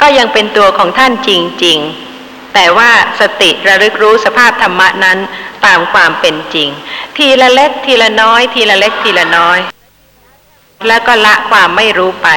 [0.00, 1.30] ก็ยังเป็นตัวของท่านจ
[1.64, 1.78] ริง
[2.16, 5.18] ๆแต่ว่าสติระลึกรู้สภาพธรรมะนั้น
[5.66, 6.68] ตามความเป็นจริง
[7.16, 9.58] ทีละเล็กทีละน้อย ทีละเล็กทีละน้อย
[10.88, 12.28] แล้วก็ละความไม่รู้ไป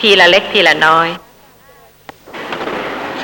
[0.00, 1.08] ทีละเล็กทีละน้อย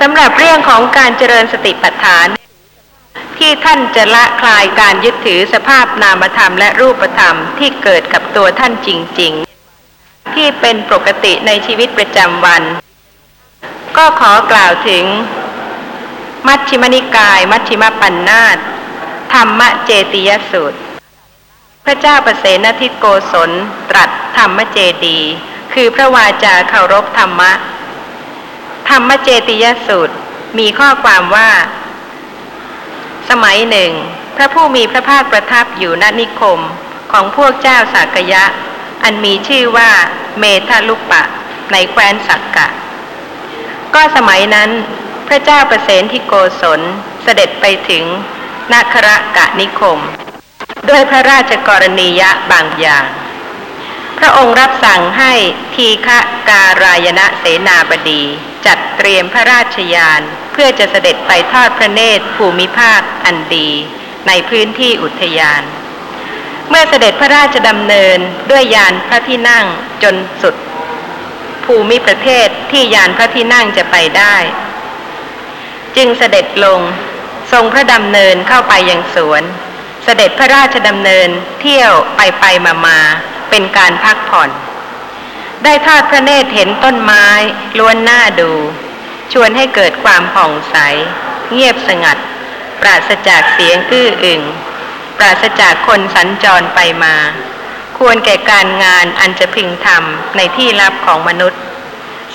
[0.05, 2.27] สำหรับเรื่องของการเจริญสติปัฏฐาน
[3.37, 9.33] ที่ท่านจะละคลายการยึดถือสภาพนามธรรมและรูปธรรมที่เกิดกับตัวท่านจริง
[9.83, 12.63] ๆ ที่เป็นปกติในชีวิตประจำวัน
[13.97, 15.05] ก็ขอกล่าวถึง
[16.47, 18.57] มัชฌิมนิกาย มัชฌิมปัญนาต
[19.33, 20.79] ธรรมเจติยสูตร
[21.85, 23.51] พระเจ้าประเสนทิโกศล
[23.89, 25.19] ตรัสธรรมเจดี
[25.73, 27.51] คือพระวาจาเคารพธรรมะ
[28.91, 30.15] ธรรมเจติยสูตร
[30.59, 31.51] มีข้อความว่า
[33.29, 33.91] สมัยหนึ่ง
[34.35, 36.59] พระผู้มีพระภาคประทับอยู่ณนิคม
[37.11, 38.43] ของพวกเจ้าสากยะ
[39.03, 39.91] อันมีชื่อว่า
[40.39, 41.23] เมธาลุปะ
[41.71, 42.67] ในแคว้นสักกะ
[43.93, 44.69] ก็สมัยนั้น
[45.27, 46.81] พระเจ้าประเสนที่โกศล
[47.23, 48.03] เสด็จไปถึง
[48.71, 49.99] นาคระกะนิคม
[50.89, 53.05] ด้วยพระราชกรณียะบางอย่าง
[54.17, 55.33] พระองค์รับสั่งให้
[55.75, 58.23] ทีฆะการายณะเสนาบดี
[58.65, 60.21] จัดเตรียมพระราชยาน
[60.51, 63.69] เพื่อจะเสด็จไปทอดพระเนตรภูมิภาคอันดี
[64.27, 65.63] ในพื้นที่อุทยาน
[66.69, 68.17] เมื่อเสด็จพระราชดำเนิน
[68.51, 69.65] ด้วยยานพระที่นั่ง
[70.03, 70.55] จนสุด
[71.65, 74.35] ภูมิประเทศที่ยานพระที่นั่งจะไปได้
[75.95, 76.81] จึงเสด็จลง
[77.51, 79.43] ทรงพระดำเนินเข้าไปยังสวน
[80.03, 81.29] เสด็จพระราชดำเนิน
[81.61, 82.99] เที่ยวไปไปมามา
[83.49, 84.49] เป็นการพักผ่อน
[85.63, 87.25] ได้ทอดพระเนตรเห็นต้นไม้
[87.77, 88.51] ล้วนหน้าดู
[89.33, 90.75] ชวนให้เกิดความผ่องใส
[91.53, 92.17] เงียบสงัด
[92.81, 94.41] ปราศจากเสียงอื้ออึง
[95.17, 97.15] ปราศจากคนสัญจรไปมา
[97.97, 101.61] ควรแก่การงานอันจะพึงทำในที่ลับของมนุษย์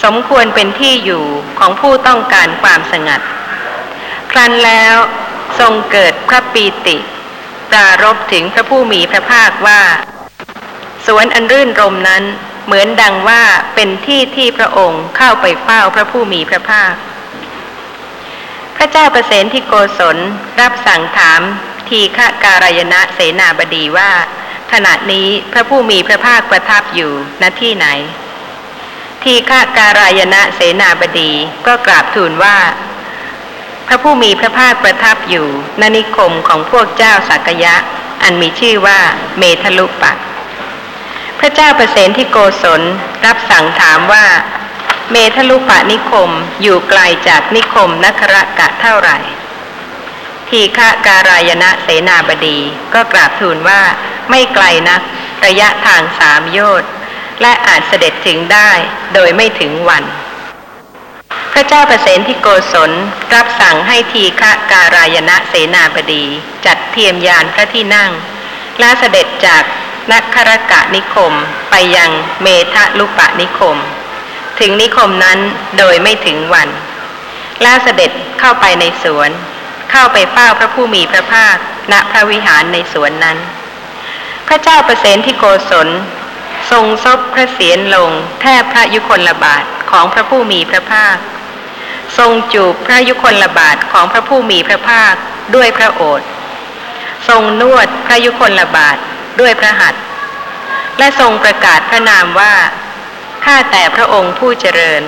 [0.04, 1.24] สมควรเป็นที่อยู่
[1.58, 3.20] ของผู้ต้องการความสงัด
[4.30, 4.94] ครั้นแล้ว
[5.58, 6.96] ทรงเกิดพระปีติ
[7.70, 9.82] ปรารบถึงพระผู้มีพระภาคว่า
[11.06, 12.24] สวนอันรื่นรมนั้น
[12.66, 13.42] เหมือนดังว่า
[13.74, 16.92] เป็นที่ที่พระองค์เข้าไปเฝ้าพระผู้มีพระภาค
[18.76, 20.16] พระเจ้าประเสนที่โกศล
[20.60, 21.40] รับสั่งถาม
[21.88, 24.10] ทีฆะการายณะเสนาบดีว่า
[24.72, 27.86] ขณะนี้พระผู้มีพระภาคประทับอยู่ณที่ไหน
[29.22, 31.32] ทีฆะการายณะเสนาบดี
[31.66, 32.56] ก็กราบทูลว่า
[33.86, 35.46] พระผู้มีพระภาคประทับอยู่
[35.80, 37.74] ณนิคมของพวกเจ้าสักยะ
[38.22, 38.98] อันมีชื่อว่า
[39.38, 40.12] เมทลุปะ
[41.40, 42.82] พระเจ้าประเสนที่โกศล
[43.26, 44.26] รับสั่งถามว่า
[45.10, 46.30] เมทะลุปะนิคม
[46.62, 49.18] อยู่ไกลจากนิคมนครกะเท่าไหร่
[50.48, 52.58] ทีฆะการายณะเสนาบดี
[52.94, 53.82] ก็กราบทูลว่า
[54.30, 55.02] ไม่ไกลนัก
[55.44, 56.90] ระยะทางสามโยชน์
[57.42, 58.70] และอาจเสด็จถึงได้
[59.14, 60.04] โดยไม่ถึงวัน
[61.52, 62.90] พระเจ้าประเสนที่โกศล
[63.34, 66.24] รับสั่งให้ทีฆะการายณะเสนาบดี
[66.66, 68.10] จัดเทียมยานพระที่นั่ง
[68.80, 69.62] และเสด็จจาก
[70.12, 71.32] นักครกะนิคม
[71.70, 72.10] ไปยัง
[72.42, 73.76] เมทะลุปะนิคม
[74.60, 75.38] ถึงนิคมนั้น
[75.78, 76.68] โดยไม่ถึงวัน
[77.62, 79.30] แล้วเสด็จเข้าไปในสวน
[79.90, 81.56] เข้าไปเฝ้าพระผู้มีพระภาค
[81.92, 83.38] ณพระวิหารในสวนนั้น
[84.48, 85.88] พระเจ้าประเสนที่โกศล
[86.70, 91.16] ทรงซบพระเศียรลงแทบพระยุคลบาทของพระผู้มีพระภาค
[92.18, 95.14] ทรงจูบพระยุคลบาทของพระผู้มีพระภาค
[95.54, 96.28] ด้วยพระโอษฐ์
[97.28, 98.96] ทรงนวดพระยุคลบาท
[99.40, 100.02] ด้วยพระหัตถ์
[100.98, 102.54] และทรงประกาศพระนามว่า
[103.44, 105.02] ข้าแต่พระองค์ผู้เจริญ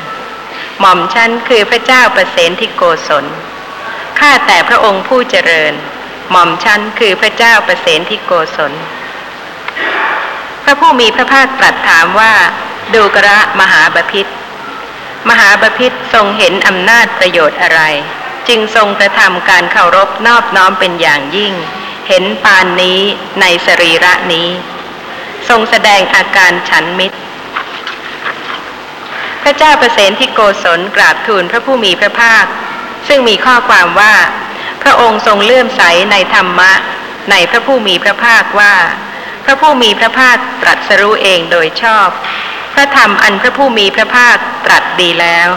[0.80, 3.24] หม่อมชั้นคือพระเจ้าประเสนที่โกศล
[4.20, 5.72] ข้าแต่พระองค์ผู้เจริญ
[6.30, 8.72] หม่อมชั้นคือพระเจ้าประเสนที่โกศล
[10.64, 12.34] พระผู้มีพระภาคตรัสถามว่า
[12.94, 14.26] ดูกระมหาบพิษ
[15.28, 17.80] มหาบพิษทรงเห็นอำนาจประโยชน์อะไร
[18.48, 21.54] จึงทรงกระทำการเคารพนอบน้อมเป็นอย่างยิ่ง
[22.08, 23.00] เห็นปานนี้
[23.40, 24.48] ในสรีระนี้
[25.48, 27.18] ทรงแสดงอาการฉันมิตร
[29.42, 32.44] พระเจ้าประเสนที่โกศลกราบทูลพระผู้มีพระภาค
[33.08, 34.14] ซึ่งมีข้อความว่า
[34.82, 36.72] พระองค์ทรงเลื่อมใสในธรรมะ
[37.30, 38.74] ในพระผู้มีพระภาคว่า
[39.44, 42.08] พระผู้มีพระภาคตรัสรู้เองโดยชอบ
[42.74, 45.48] พระธรรมอันพระผู้มีพระภาคตรัสดีแล้ว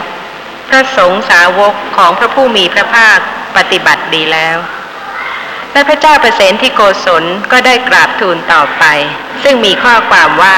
[0.70, 3.18] พระสงฆ์สาวกของพระผู้มีพระภาค
[3.58, 4.58] ปฏิบัติดีแล้ว
[5.74, 8.84] และพระเจ้าประเสนที่โกศลก็ได้กราบทูลต่อไป
[9.44, 10.58] ซึ่งมีข้อความว่า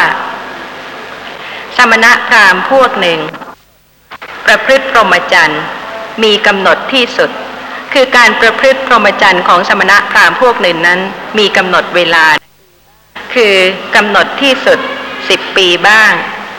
[1.78, 3.20] สมณะพราหมณ์พวกหนึ่ง
[4.46, 5.64] ประพฤติพรหมจรรย์
[6.24, 7.30] มีกำหนดที่สุด
[7.94, 11.00] คือการประพฤติพรหมจรรย์ของสมณะพราหมณ์พวกหนึ่งนั้น
[11.38, 12.26] มีกำหนดเวลา
[13.34, 13.56] คือ
[13.96, 14.80] กำหนดที่สุด
[15.18, 16.12] 10ปีบ้าง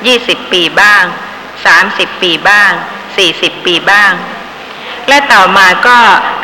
[0.02, 1.02] 20ปีบ้าง
[1.62, 2.70] 30ปีบ้าง
[3.18, 4.12] 40ปีบ้าง
[5.08, 5.98] และต่อมาก็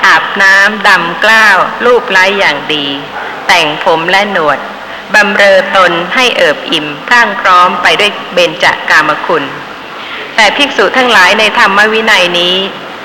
[0.07, 2.87] อาบน้ำดำกล้าวรูปไล้อย่างดี
[3.47, 4.59] แต่งผมและหนวด
[5.15, 9.45] บำเรอตนให้เอิบอิ่มพรั่งพร้อมไปด้วยเบญจากามคุณ
[10.37, 12.55] แต่ภิกษุทั้งหลายในธรรมวินัยนี้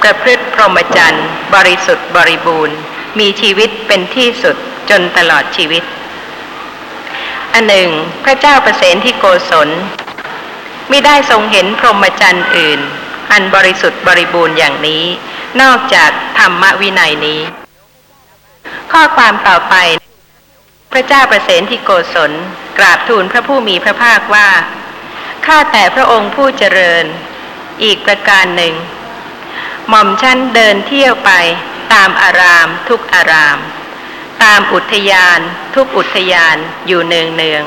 [0.02, 2.78] ประพฤติพรหมจรรย์บริสุทธิ์บริบูรณ์
[3.20, 4.56] มีชีวิตเป็นที่สุด
[4.90, 5.84] จนตลอดชีวิต
[7.54, 7.90] อันหนึ่ง
[8.24, 9.70] พระเจ้าประเสนที่โกศล
[10.92, 12.80] มิได้ทรงเห็นพรหมจรรย์อื่น
[13.32, 15.04] อันบริสุทธิ์บริบูรณ์อย่างนี้
[15.62, 17.42] นอกจากธรรมวินัยนี้
[18.92, 19.76] ข้อความต่อไป
[20.92, 22.32] พระเจ้าประเสนที่โกศล
[22.78, 24.50] กราบทูลพระผู้มีพระภาคว่า
[25.46, 27.06] ข้าแต่พระองค์ผู้เจริญ
[27.84, 28.74] อีกประการหนึ่ง
[29.90, 31.32] หม่อมชั้นเดินเที่ยวไป
[31.94, 33.58] ตามอารามทุกอาราม
[34.44, 35.40] ตามอุทยาน
[35.76, 36.56] ทุกอุทยาน
[36.88, 37.64] อยู่เนืองเนือง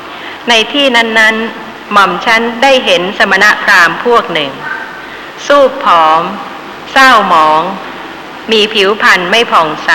[0.00, 4.50] ๆในที่นั้นๆ หม่อมชั้นได้เห็นสมณพราหมณ์พวกหนึ่ง
[5.46, 6.22] สู้ผอม
[6.92, 7.62] เศร้าหมอง
[8.52, 9.90] มีผิวพรรณไม่ผ่องใส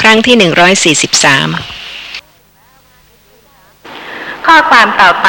[0.00, 1.48] ครั้งที่หนึ่งร้อยสี่สิบสาม
[4.46, 5.28] ข้อความต่อไป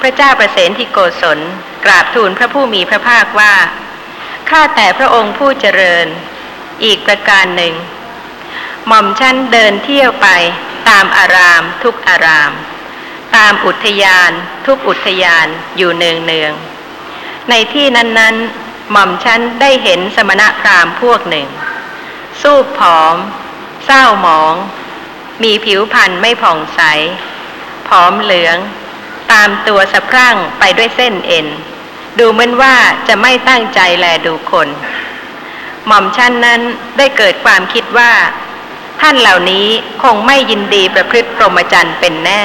[0.00, 1.38] พระเจ้าประเสนที่โกศล
[1.84, 3.54] กราบทูลพระผู้มีพระภาคว่า
[4.50, 6.06] ข้าแต่พระองค์ผู้เจริญ
[6.84, 7.74] อีกประการหนึ่ง
[8.86, 10.28] หม่อมชั้นเดินเที่ยวไป
[10.88, 12.52] ตามอารามทุกอาราม
[13.36, 14.30] ตามอุทยาน
[14.66, 16.52] ทุกอุทยานอยู่เนืองเนือง
[17.50, 21.48] ในที่นั้นๆ หม่อมชั้นได้เห็นสมณพราหมณ์พวกหนึ่ง
[22.42, 23.16] สู้ผอม
[23.86, 24.54] เศร้าหมอง
[25.42, 26.80] มีผิวพรรณไม่ผ่องใส
[27.88, 28.56] ผอมเหลือง
[29.32, 31.46] ตามตัวสะพรั่งไปด้วยเส้นเอ็น
[32.18, 32.74] ดูเหมือนว่า
[33.08, 34.68] จะไม่ตั้งใจแลดูคน
[35.86, 36.60] หม่อมชั้นนั้น
[36.98, 38.12] ได้เกิดความคิดว่า
[39.00, 39.66] ท่านเหล่านี้
[40.02, 42.42] คงไม่ยินดีประพฤติพรหมจรรย์เป็นแน่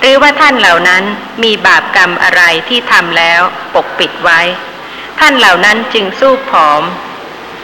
[0.00, 1.04] หรือว่าท่านเหล่านั้น
[1.42, 3.40] มีบาปกรรมอะไรที่ทำแล้ว
[3.74, 4.40] ปกปิดไว้
[5.20, 6.82] ท่านเหล่านั้นจึงสู้ผอม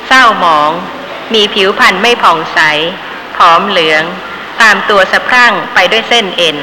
[0.06, 0.70] เศร้าหมอง
[1.34, 2.58] มีผิวพรรณไม่ผ่องใส
[3.36, 4.02] ผอมเหลือง
[4.62, 6.56] ตามตัวสะพรั่งไปด้วยเส้นเอ็น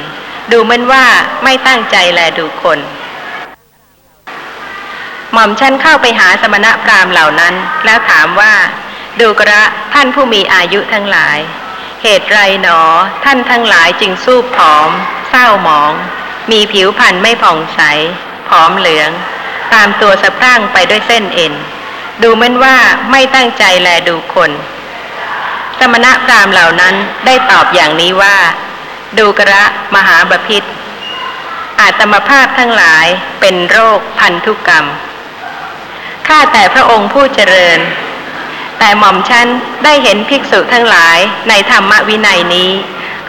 [0.52, 1.06] ดูเหมือนว่า
[1.44, 2.80] ไม่ตั้งใจแลดูคน
[5.34, 7.54] หม่อมฉันเข้าไปหาสมณะพราหมณ์เหล่านั้น
[7.86, 8.54] แล้วถามว่า
[9.20, 9.64] ดูกระ
[9.94, 11.40] ท่านผู้มีอายุทั้งหลาย
[12.04, 12.82] เหตุไรหนอ
[13.26, 14.90] ท่านทั้งหลายจึงสู้ผอม
[15.30, 15.92] เศร้าหมอง
[16.52, 17.82] มีผิวพรรณไม่ผ่องใส
[18.50, 19.10] ผอมเหลือง
[19.74, 21.54] ตามตัวสะพรั่งไปด้วยเส้นเอ็น
[22.24, 22.78] ดูเหมือนว่า
[23.12, 24.52] ไม่ตั้งใจแลดูคน
[25.80, 28.38] สมณะพราหมณ์เหล่านั้นได้ตอบอย่างนี้ว่า
[29.18, 29.64] ดูกระ
[29.96, 30.64] มหาบพิษ
[31.80, 33.06] อาตมภาพทั้งหลาย
[33.40, 34.86] เป็นโรคพันธุกรรม
[36.32, 37.80] ข้าแต่พระองค์ผู้เจริญ
[38.80, 39.48] แต่หม่อมฉัน
[39.84, 42.72] ได้เห็นภิกษุทั้งหลายในธรรมวินัยนี้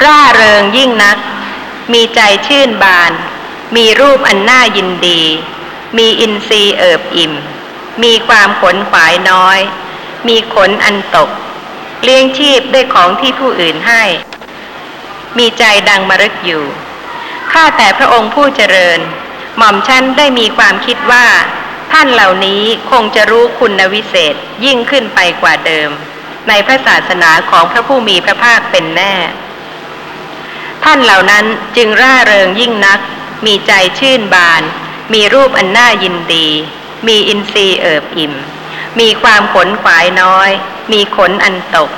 [0.05, 1.17] ร่าเริงยิ่งนัก
[1.93, 3.13] มีใจชื่นบาน
[3.77, 5.23] มีรูปอันน่ายินดี
[5.99, 7.33] มีอินทรีย์เอิบอิ่ม
[8.03, 9.59] มีความขนขวายน้อย
[10.29, 11.31] มีขนอันตก
[12.03, 14.03] เลี้ยงชีพด้วยของที่ผู้อื่นให้
[15.39, 16.65] มีใจดังมรึกอยู่
[17.53, 19.01] ข้าแต่พระองค์ผู้เจริญ
[19.57, 21.27] หม่อมฉันได้มีความคิดว่า
[21.93, 25.91] ท่านเหล่านี้คงจะรู้คุณวิเศษยิ่งขึ้นไปกว่าเดิม
[26.49, 29.15] ในพระศาสนาของพระผู้มีพระภาคเป็นแน่
[30.85, 31.45] ท่านเหล่านั้น
[31.77, 33.01] จึงร่าเริงยิ่งนัก
[33.47, 34.63] มีใจชื่นบาน
[35.15, 36.49] มีรูปอันน่ายินดี
[37.09, 38.35] มีอินทรีย์เอิบอิ่ม
[39.01, 40.51] มีความขนขวายน้อย
[40.93, 41.91] มีขนอันตก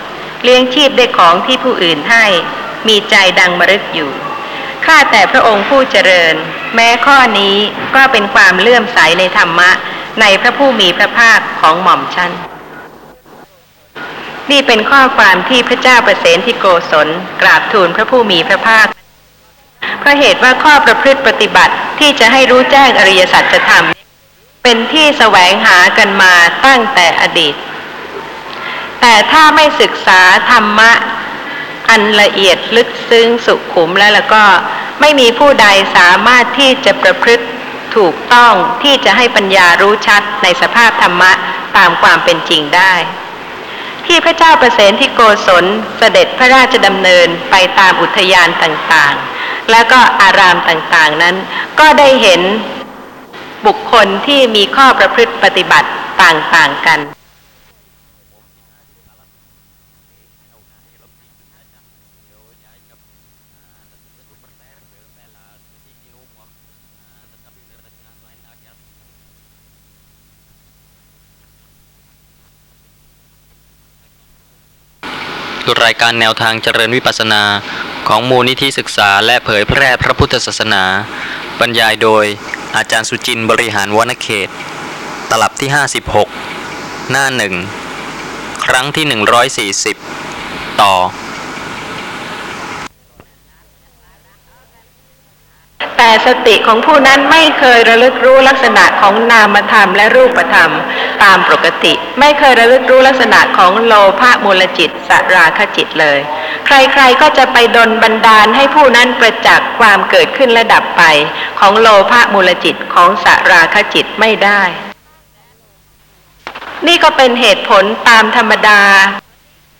[0.42, 2.24] เลี้ยงชีพด้วยของที่ผู้อื่นให้
[2.88, 4.10] มีใจดังมรึกอยู่
[4.84, 6.34] ข้าแต่พระองค์ผู้เจริญ
[6.74, 7.56] แม้ข้อนี้
[7.94, 9.70] ก็เป็นความเลื่อมใสในธรรมะ
[10.20, 12.32] ในพระผู้มีพระภาคของหม่อมชัน
[14.50, 17.08] นี่เป็นข้อความที่พระเจ้าประเสนที่โกศล
[17.42, 18.86] กราบทูลพระผู้มีพระภาค
[20.00, 23.86] เพราะเหตุว่าข้อประพฤติปฏิบัติที่จะให้รู้แจ้งอริยสัจธรรม
[24.62, 26.34] เป็นที่แสวงหากันมา
[26.66, 27.54] ตั้งแต่อดีต
[29.00, 30.92] แต่ถ้าไม่ศึกษาธรรมะ
[31.90, 34.44] อันละเอียดลึกซึ้งสุขุมแล้วแล้วก็
[35.00, 35.66] ไม่มีผู้ใด
[35.96, 37.44] สามารถที่จะประพฤติ
[37.96, 41.32] ถูกต้องที่จะให้ปัญญารู้ชัดในสภาพธรรมะ
[41.76, 42.94] ตามความเป็นจริงได้
[44.06, 45.64] ที่พระเจ้าประเสนที่โกศล
[45.98, 51.36] เสด็จพระราชดำเนินไปตามอุทยานต่างๆ แล้วก็อารามต่างๆนั้น
[51.80, 52.40] ก็ได้เห็น
[53.66, 55.88] บุคคลที่มีข้อประพฤติปฏิบัติ
[56.22, 56.98] ต่างๆกัน
[75.84, 77.42] รายการแนวทางเจริญวิปัสสนา
[78.08, 80.84] ของมูลนิธิศึกษาและเผยแพร่พระพุทธศาสนา
[81.60, 82.24] บรรยายโดย
[82.76, 84.48] อาจารย์สุจินบริหารวนเขต
[85.30, 85.70] ตลับที่
[86.40, 87.54] 56 หน้าหนึ่ง
[88.64, 89.04] ครั้งที่
[89.74, 90.94] 140 ต่อ
[96.06, 100.72] แต่สติของผู้นั้นไม่เคยระลึกรู้ลักษณะของนามธรรมและรูปธรรม
[101.22, 106.18] ตามปกติ ไม่เคยระลึกรู้ลักษณะของโลภะมูลจิตสราคจิตเลย
[106.66, 111.02] ใครๆก็จะไปดนบันดาลให้ผู้นั้นประจักษ์ความเกิดขึ้นและดับไป
[111.60, 114.62] ของโลภะมูลจิตของสราคจิตไม่ได้
[116.86, 118.82] นี่ก็เป็นเหตุผลตามธรรมดา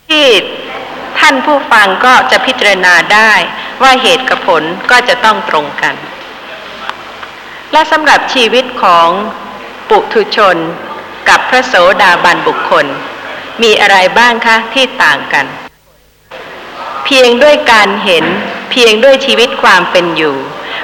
[0.09, 0.27] ที่
[1.19, 3.33] ท่านผู้ฟังก็จะพิจารณาได้
[3.83, 5.95] ว่าเหตุกับผลก็จะต้องตรงกัน
[7.75, 9.09] และสำหรับชีวิตของ
[9.91, 10.57] ปุถุชน
[11.29, 12.87] กับพระโสดาบันบุคคล
[13.63, 15.47] มีอะไรบ้างคะที่ต่างกัน
[17.05, 18.25] เพียงด้วยการเห็น
[18.71, 20.37] เพียงด้วยชีวิตความเป็นอยู่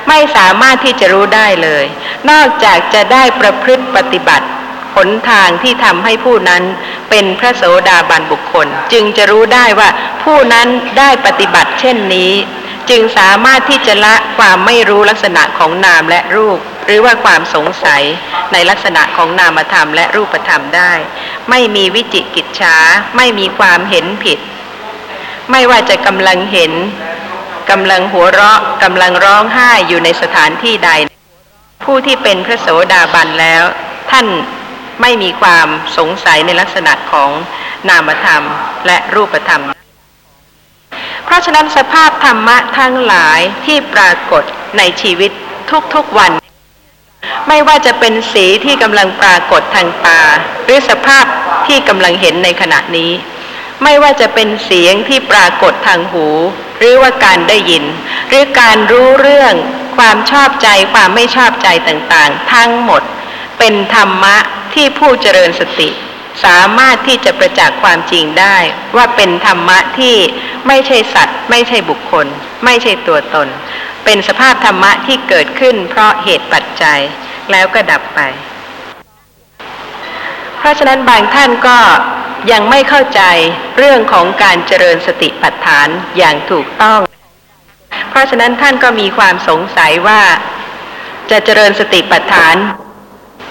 [0.08, 1.84] ไม่สามารถที่จะรู้ได้เลย
[2.30, 4.46] นอกจากจะได้ประพฤติปฏิบัติ
[4.96, 6.62] หนทางที่ทำให้ผู้นั้น
[7.10, 9.88] เป็นพระโสดาบันบุคคล จึงจะรู้ได้ว่า
[10.22, 12.32] ผู้นั้นได้ปฏิบัติเช่นนี้
[12.90, 16.58] จึงสามารถที่จะละความไม่รู้ลักษณะของนามและรูป
[16.92, 18.02] หรือว่าความสงสัย
[18.52, 20.92] ในลักษณะของนามธรรมและรูปธรรมได้
[21.50, 22.76] ไม่มีวิจิกิจฉา
[23.16, 24.38] ไม่มีความเห็นผิด
[25.50, 26.72] ไม่ว่าจะกำลังเห็น
[27.70, 30.90] กำลังหัวเราะกำลังร้องไห้อยู่ในสถานที่ใด
[31.84, 33.64] ผู้ที่เป็นพระโสดาบันแล้ว
[34.10, 34.26] ท่าน
[35.00, 37.30] ไม่มีความสงสัยในลักษณะของ
[37.88, 38.42] นามธรรม
[38.86, 39.62] และรูปธรรม
[41.24, 44.42] เพราะฉะนั้นสภาพธรรมะทั้งหลายที่ปรากฏ
[44.78, 45.30] ในชีวิต
[45.94, 46.32] ทุกๆวัน
[47.48, 50.22] ไม่ว่าจะเป็นสีที่กำลังปรากฏทางตา
[50.64, 51.24] หรือสภาพ
[51.66, 53.12] ที่กำลังเห็นในขณะนี้
[53.82, 56.26] ไม่ว่าจะเป็นเสียงที่ปรากฏทางหู
[56.78, 57.84] หรือว่าการได้ยิน
[58.28, 59.54] หรือการรู้เรื่อง
[59.96, 63.02] ความชอบใจความไม่ชอบใจต่างๆ ทั้งหมด
[63.58, 64.36] เป็นธรรมะ
[64.74, 65.90] ที่ผู้เจริญสติ
[66.44, 68.56] สามารถที่จะประจักษ์ความจริงได้
[68.96, 70.16] ว่าเป็นธรรมะที่
[70.68, 72.26] ไม่ใช่สัตว์ ไม่ใช่บุคคล
[72.64, 73.48] ไม่ใช่ตัวตน
[74.04, 77.00] เป็นสภาพธรรมะที่เกิดขึ้นเพราะเหตุปัจจัย
[77.50, 78.20] แล้วก็ดับไป
[80.58, 81.78] เพราะฉะนั้นบางท่านก็
[82.52, 83.22] ยังไม่เข้าใจ
[83.78, 87.00] เรื่องของการเจริญสติปัฏฐานอย่างถูกต้อง
[88.10, 90.22] เพราะฉะนั้นท่านก็มีความสงสัยว่า
[91.30, 92.56] จะเจริญสติปัฏฐาน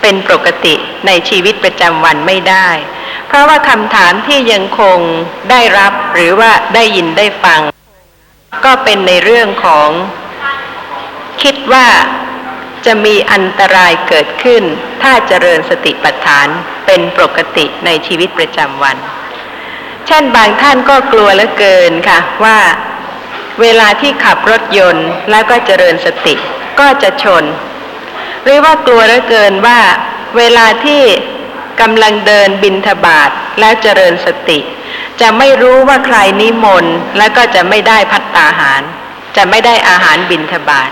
[0.01, 0.75] เป็นปกติ
[1.07, 2.69] ในชีวิตประจำวันไม่ได้
[3.27, 4.99] เพราะว่าคำถามที่ยังคง
[5.51, 7.61] ได้รับหรือว่าได้ยินได้ฟัง
[8.65, 9.89] ก็เป็นในเรื่องของ
[11.41, 11.87] คิดว่า
[12.85, 14.63] จะมีอันตรายเกิดขึ้น
[15.03, 16.47] ถ้าเจริญสติปัฏฐาน
[16.85, 18.97] เป็นปกติในชีวิตประจำวัน
[20.07, 22.59] เช่นบางท่านก็กลัวเหลือเกินค่ะว่า
[23.61, 26.35] เวลาที่ขับรถยนต์แล้วก็เจริญสติ
[26.79, 27.43] ก็จะชน
[28.43, 29.79] หรือว่ากลัวเหลือเกินว่า
[30.37, 31.03] เวลาที่
[31.81, 34.59] กำลังเดินบินทบาทแล้วเจริญสติ
[35.21, 38.81] จะไม่รู้ว่าใครนิมนต์แล้วก็จะไม่ได้พัตตาหาร
[39.39, 40.89] จะไม่ได้อาหารบินทบาท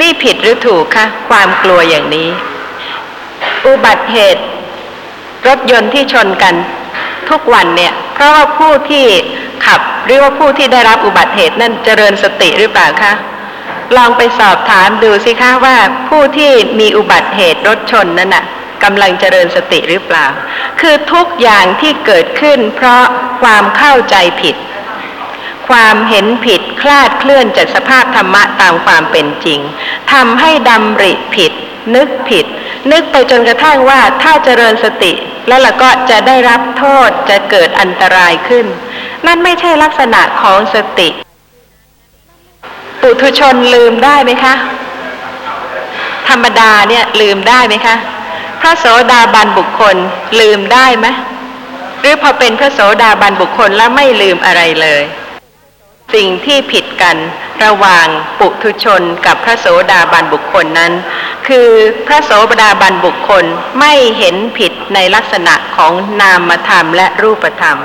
[0.00, 2.28] นี่ผิดหรือถูกคะความกลัวอย่างนี้
[3.66, 4.42] อุบัติเหตุ
[5.48, 6.54] รถยนต์ที่ชนกัน
[7.30, 9.06] ทุกวันเนี่ย เพราะว่าผู้ที่
[9.66, 13.12] ขับหรือว่าผู้ที่ได้รับอุบัติเหตุนั่นเจริญสติหรือเปล่าคะ
[13.96, 15.76] ลองไปสอบถามดูสิคะว่า
[16.08, 18.44] ผู้ที่มีอุบัติเหตุรถชนนั้นน่ะ
[18.82, 20.26] กำลังเจริญสติหรือเปล่า
[20.80, 23.04] คือทุกอย่างที่เกิดขึ้นเพราะ
[23.42, 24.56] ความเข้าใจผิด
[25.68, 29.60] ความเห็นผิดคลาดเคลื่อนจากสภาพธรรมะตามความเป็นจริง
[30.12, 31.52] ทำให้ดำริผิด
[31.94, 32.46] นึกผิด
[32.92, 35.12] นึกไปจนกระทั่งว่าถ้าเจริญสติ
[35.48, 38.66] แล้วเราก็จะได้รับโทษจะเกิดอันตรายขึ้น
[39.26, 41.08] นั่นไม่ใช่ลักษณะของสติ
[43.00, 44.54] ปุถุชนลืมได้ไหมคะ
[46.28, 47.96] ธรรมดาเนี่ยลืมได้ไหมคะ
[48.60, 49.96] พระโสดาบันบุคคล
[50.40, 51.06] ลืมได้ไหม
[52.00, 55.02] หรือพอเป็นพระโสดาบันบุคคลแล้วไม่ลืมอะไรเลย
[56.14, 57.16] สิ่งที่ผิดกัน
[57.64, 58.06] ระหว่าง
[58.38, 60.92] ปุถุชนกับพระโสดาบันบุคคลนั้น
[61.48, 61.68] คือ
[62.06, 62.30] พระโส
[62.62, 63.44] ดาบันบุคคล
[63.80, 67.78] ไม่เห็นผิดในลักษณะของนามธรรมและรูปธรรม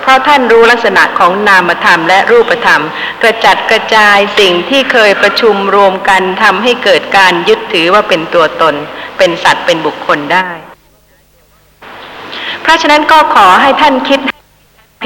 [0.00, 2.82] เพราะท่านรู้ลักษณะของนามธรรมและรูปธรรม
[3.22, 8.74] กระจัดกระจายสิ่งที่เคยประชุมรวมกันทำให้เกิดการยึดถือว่าเป็นตัวตน
[9.18, 10.48] เป็นสัตว์เป็นบุคคลได้
[12.62, 14.18] เพราะฉะนั้นก็ขอให้ท่านคิด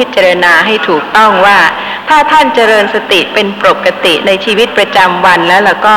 [0.00, 1.58] พิจารณาให้ถูกต้องว่า
[2.08, 5.96] ถ้าท่านเจริญสติเป็นปกติในชีวิตประจำวันแล้วแล้วก็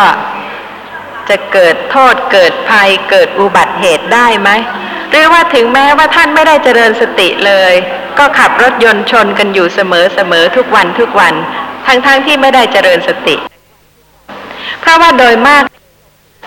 [1.29, 4.49] จะเกิดโทษเกิดภัยเกิดอุบัติเหตุได้ไหม
[5.09, 7.73] หรือว่าถึงแม้ว่าท่านไม่ได้เจริญสติเลย
[8.17, 11.33] ก็ขับรถยนต์ชนกันอยู่เสมอเสมอทุกวันทุกวัน
[11.87, 13.35] ทั้งๆทที่ไม่ได้เจริญสติ
[14.79, 15.63] เพราะว่าโดยมาก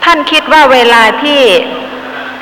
[0.04, 1.40] ท่านคิดว่าเวลาที่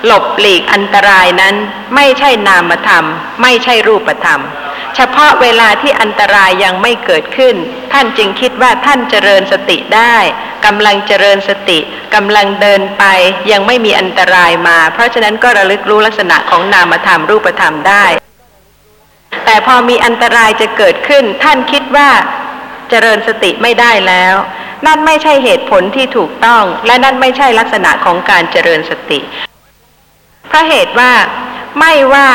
[0.06, 1.54] หลบหลีกอันตรายนั้น
[1.94, 3.04] ไม่ใช่นามธรรม
[3.42, 4.42] ไม่ใช่รูปธรรม
[4.96, 7.54] เฉพาะเวลาที่อันตรายยังไม่เกิดขึ้น
[7.92, 10.16] ท่านจึงคิดว่าท่านเจริญสติได้
[10.66, 11.78] กำลังเจริญสติ
[12.14, 13.04] กำลังเดินไป
[13.50, 18.06] ยังไม่มีอันตรายมา เพราะฉะนั้นก็ระลึกรู้ลักษณะของนามธรรมรูปธรรมได้
[19.44, 22.10] แต่พอมีอันตรายจะเกิดขึ้น ท่านคิดว่า
[22.90, 24.34] เจริญสติไม่ได้แล้ว
[24.86, 29.20] นั่นไม่ใช่เหตุผลที่ถูกต้อง และนั่นไม่ใช่ลักษณะของการเจริญสติ
[30.48, 31.12] เพราะเหตุว่า
[31.78, 32.28] ไม่ว่า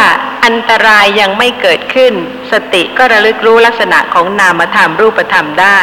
[0.45, 2.13] อันตรายยังไม่เกิดขึ้น
[2.51, 5.81] สติก็ระลึกรู้ลักษณะของนามธรรมรูปธรรมได้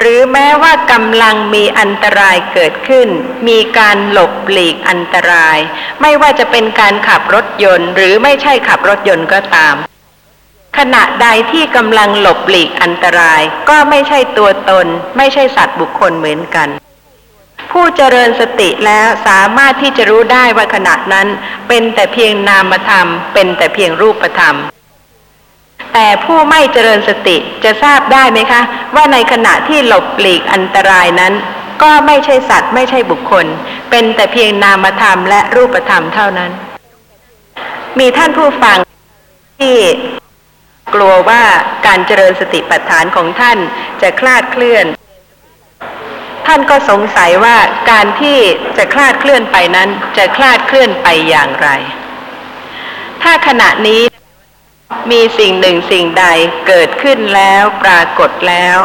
[0.00, 3.08] หรือแม้ว่ากำลังมีอันตรายเกิดขึ้น
[3.48, 5.58] มีการหลบหลีกอันตราย
[6.00, 9.74] ไม่ว่าจะเป็นการขับรถยนต์ หรือไม่ใช่ขับรถยนต์ก็ตาม
[10.78, 16.68] ขณะใดที่กำลังหลบหลีกอันตราย ก็ไม่ใช่ตัวตน ไม่ใช่สัตว์บุคคลเหมือนกัน
[17.70, 21.28] ผู้เจริญสติแล้วสามารถที่จะรู้ได้ว่าขณะนั้น
[21.68, 24.56] เป็นแต่เพียงนามธรรม เป็นแต่เพียงรูปธรรม
[25.92, 28.62] แต่ผู้ไม่เจริญสติจะทราบได้ไหมคะ
[28.94, 31.34] ว่าในขณะที่หลบหลีกอันตรายนั้น
[31.82, 33.46] ก็ไม่ใช่สัตว์ไม่ใช่บุคคล
[33.90, 36.50] เป็นแต่เพียงนามธรรมและรูปธรรมเท่านั้น
[37.98, 38.78] มีท่านผู้ฟัง
[39.60, 39.76] ที่
[40.94, 41.42] กลัวว่า
[41.86, 43.58] การเจริญสติปัฏฐานของท่าน
[44.02, 44.86] จะคลาดเคลื่อน
[46.52, 47.56] ท่านก็สงสัยว่า
[47.90, 48.38] การที่
[48.76, 51.68] จะคลาดเคลื่อนไปนั้น จะคลาดเคลื่อนไปอย่างไร
[53.22, 54.02] ถ้าขณะนี้
[55.10, 56.26] มีสิ่งหนึ่งสิ่งใด
[56.66, 58.76] เกิดขึ้นแล้วปรากฏแล้ว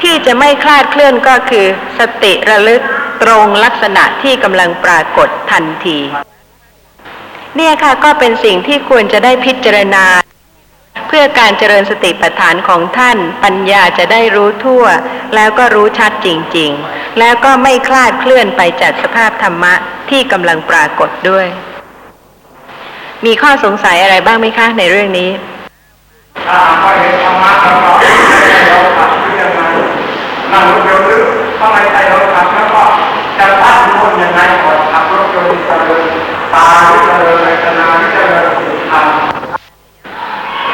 [0.00, 1.66] ที่จะไม่คลาดเคลื่อนก็คือ
[1.98, 2.82] สติระลึก
[3.22, 5.98] ตรงลักษณะที่กำลังปรากฏทันที
[7.56, 10.04] เนี่ยค่ะก็เป็นสิ่งที่ควรจะได้พิจารณา
[11.06, 14.84] เพื่อการเจริญสติปัฏฐานของท่านปัญญาจะได้รู้ทั่ว
[15.34, 19.74] แล้วก็รู้ชัดจริง ๆ แล้วก็ไม่คลาดเคลื่อนไปจากสภาพธรรมะ
[20.10, 21.46] ที่กำลังปรากฏด้วย
[23.26, 25.30] มีข้อสงสัยอะไรบ้างไหมคะในเรื่องนี้
[26.48, 27.92] ถ้าไม่เห็นธรรมะเราก็
[28.68, 29.60] เราขับที่ยังไง
[30.52, 31.24] นั่งรถยนต์หรือ
[31.58, 32.82] ถ้าไมใช่เราขับแล้วก็
[33.38, 36.04] จะตั้งคนยังไงก่อนขับรถยนต์เจริญ
[36.54, 39.06] ตาที่เจริญเวทนาที่เจริญสุขธรรม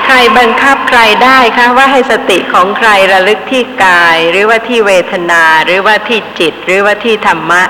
[0.04, 7.62] ใคร บังคับใครได้คะว่าให้สติของใครระลึกที่กาย หรือว่าที่เวทนา หรือว่าที่จิต หรือว่าที่ธรรมะ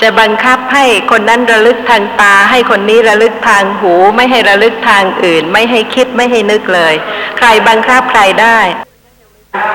[0.00, 6.94] จะบังคับให้คนนั้นระลึกทางตา ให้คนนี้ระลึกทางหู ไม่ให้ระลึกทางอื่น ไม่ให้คิดไม่ให้นึกเลย
[7.38, 8.58] ใครบังคับใครได้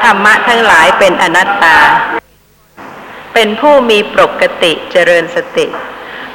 [0.04, 1.78] ธรรมะทั้งหลายเป็นอนัตตา
[3.34, 5.66] เป็นผู้มีปกติเจริญสติ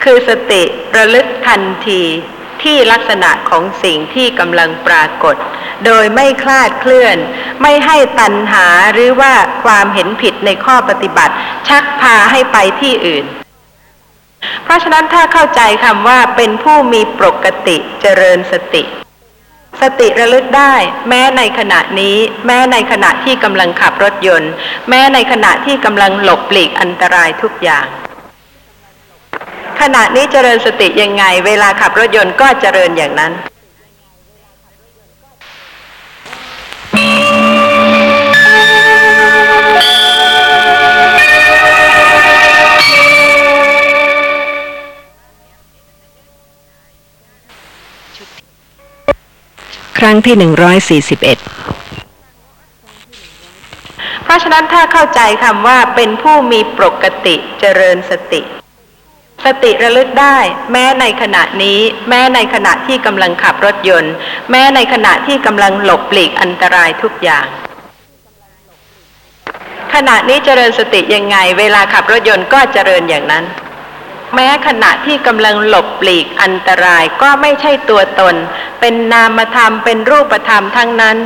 [0.02, 0.62] คือสติ
[0.96, 2.02] ระลึกทันที
[2.64, 5.36] ที่ลักษณะของสิ่งที่กำลังปรากฏ
[5.86, 7.16] โดยไม่คลาดเคลื่อน
[7.62, 9.32] ไม่ให้ตัณหาหรือว่า
[9.64, 11.34] ความเห็นผิดในข้อปฏิบัติ
[11.68, 13.24] ชักพาให้ไปที่อื่น
[14.64, 18.82] เพราะฉะนั้นถ้าเข้าใจคำว่าเป็นผู้มีปกติเจริญสติ
[19.80, 20.74] สติระลึกได้
[21.08, 24.52] แม้ในขณะนี้ แม้ในขณะที่กำลังขับรถยนต์
[24.88, 27.86] แม้ในขณะที่กำลังหลบหลีกอันตรายทุกอย่าง
[29.82, 33.32] ขณะนี้เจริญสติยังไง เวลาขับรถยนต์ก็เจริญอย่างนั้น
[49.98, 51.38] ครั้งที่หนึ่งร้อยสี่สิบเอ็ด
[54.24, 58.42] เพราะฉะนั้นถ้าเข้าใจคำว่าเป็นผู้มีปกติเจริญสติ
[59.44, 60.38] สติระลึกได้
[60.72, 61.78] แม้ในขณะนี้
[62.08, 64.12] แม้ในขณะที่กำลังขับรถยนต์
[64.50, 67.46] แม้ในขณะที่กำลังหลบหลีกอันตรายทุกอย่าง
[69.94, 73.44] ขณะนี้เจริญสติยังไง เวลาขับรถยนต์ก็เจริญอย่างนั้น
[74.34, 78.34] แม้ขณะที่กำลังหลบหลีกอันตรายก็ไม่ใช่ตัวตน
[78.80, 81.16] เป็นนามธรรมเป็นรูปธรรมทั้งนั้น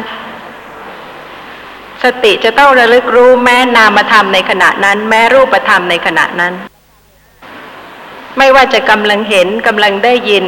[2.05, 6.55] สติจะต้องระลึกรู้แม้นามธรรมในขณะนั้น แม้รูปธรรมในขณะนั้น
[8.39, 10.45] ไม่ว่าจะกำลังเห็นกำลังได้ยิน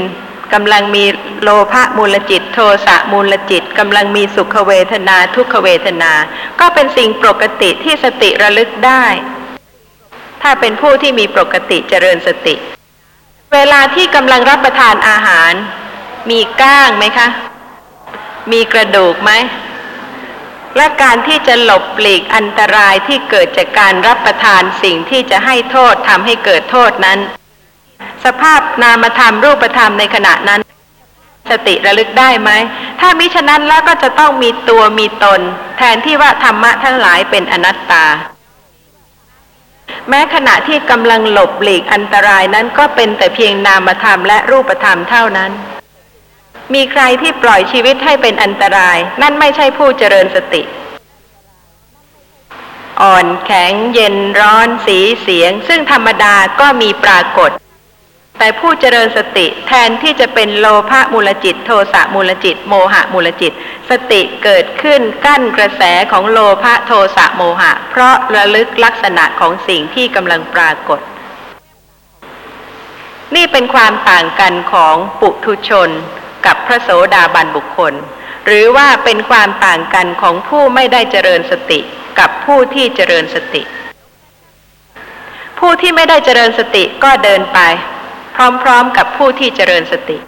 [0.55, 1.05] กำลังมี
[1.43, 6.13] โลภะมูลจิต โทสะมูลจิตกำลังมีสุขเวทนาทุกขเวทนา
[6.61, 9.05] ก็เป็นสิ่งปกติที่สติระลึกได้
[10.43, 12.55] ถ้าเป็นผู้ที่มีปกติเจริญสติ
[13.55, 15.53] เวลาที่กำลังรับประทานอาหาร
[16.31, 17.29] มีก้างไหมคะ
[18.53, 19.31] มีกระดูกไหม
[20.77, 27.19] และการที่จะหลบหลีกอันตรายที่เกิดจากการรับประทานสิ่งที่จะให้โทษทำให้เกิดโทษนั้น
[28.25, 30.61] สภาพนามธรรมรูปธรรมในขณะนั้น
[31.51, 32.51] สติระลึกได้ไหม
[33.01, 35.41] ถ้ามิฉะนั้นแล้วก็จะต้องมีตัวมีตน
[35.79, 38.07] แทนที่ว่าธรรมะทั้งหลายเป็นอนัตตา
[40.09, 45.51] แม้ขณะที่กำลังหลบหลีกอันตรายนั้นก็เป็นแต่เพียงนามธรรมและรูปธรรมเท่านั้น
[46.75, 50.63] มีใครที่ปล่อยชีวิตให้เป็นอันตราย นั่นไม่ใช่ผู้เจริญสติ
[53.03, 57.51] อ่อนแข็งเย็นร้อนสีเสียง ซึ่งธรรมดาก็มีปรากฏ
[58.39, 63.53] แต่ผู้เจริญสติแทนที่จะเป็นโลภะมูลจิต โทสะมูลจิต โมหะมูลจิต
[63.91, 65.83] สติเกิดขึ้นกั้นกระแส
[66.13, 71.01] ของโลภะโทสะโมหะ เพราะระลึกลักษณะของสิ่งที่กำลังปรากฏ
[73.35, 75.91] นี่เป็นความต่างกันของปุถุชน
[76.47, 77.95] กับพระโสดาบันบุคคล
[78.47, 81.81] หรือว่าเป็นความต่างกันของผู้ไม่ได้เจริญสติ
[82.19, 83.63] กับผู้ที่เจริญสติ
[85.59, 87.61] ผู้ที่ไม่ได้เจริญสติก็เดินไป
[88.63, 90.19] พร้อมๆกับผู้ที่เจริญสติ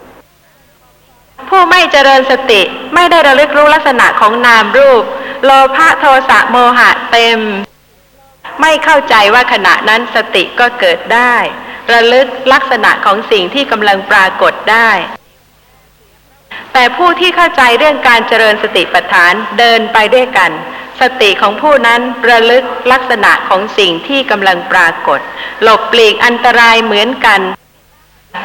[1.49, 2.61] ผู้ไม่เจริญสติ
[2.95, 5.03] ไม่ได้ระลึกรู้ลักษณะของนามรูป
[5.45, 7.41] โลภะโทสะโมหะเต็ม
[8.61, 11.35] ไม่เข้าใจว่าขณะนั้นสติก็เกิดได้
[11.93, 14.91] ระลึกลักษณะของสิ่งที่กำลังปรากฏได้
[16.73, 20.51] แต่ผู้ที่เข้าใจเรื่องการเจริญสติปัฏฐานเดินไปด้วยกัน
[21.01, 22.01] สติของผู้นั้น
[22.31, 25.21] ระลึกลักษณะของสิ่งที่กำลังปรากฏ
[25.63, 27.41] หลบปลีกอันตรายเหมือนกัน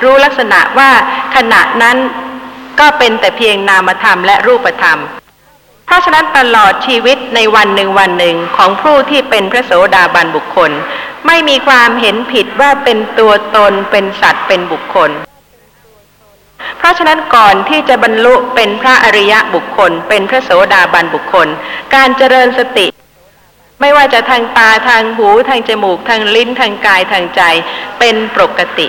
[0.03, 0.91] รู้ลักษณะว่า
[1.35, 1.97] ขณะนั้น
[2.79, 4.99] ก็เป็นแต่เพียงนามธรรมและรูปธรรม
[5.85, 10.71] เพราะฉะนั้นตลอดชีวิตในวันหนึ่งวันหนึ่งของผู้ที่เป็นพระโสดาบันบุคคล
[11.27, 15.11] ไม่มีความเห็นผิดว่าเป็นตัวตนเป็นสัตว์เป็นบุคคล
[16.77, 21.47] เพราะฉะนั้นก่อนที่จะบรรลุเป็นพระอริยะบุคคล เป็นพระโสดาบันบุคคล
[21.95, 22.87] การเจริญสติ
[23.81, 27.41] ไม่ว่าจะทางตาทางหูทางจมูกทางลิ้นทางกายทางใจ
[27.99, 28.87] เป็นปกติ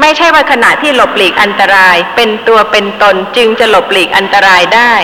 [0.00, 4.94] ไม่ใช่ว่าขณะที่หลบหลีกอันตราย เป็นตัวเป็นตนจึงจะหลบหลีกอันตรายได้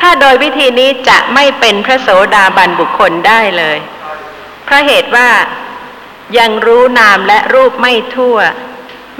[0.00, 3.78] ถ้าโดยวิธีนี้จะไม่เป็นพระโสดาบันบุคคลได้เลย
[4.64, 5.28] เพราะเหตุว่า
[6.38, 8.38] ยังรู้นามและรูปไม่ทั่ว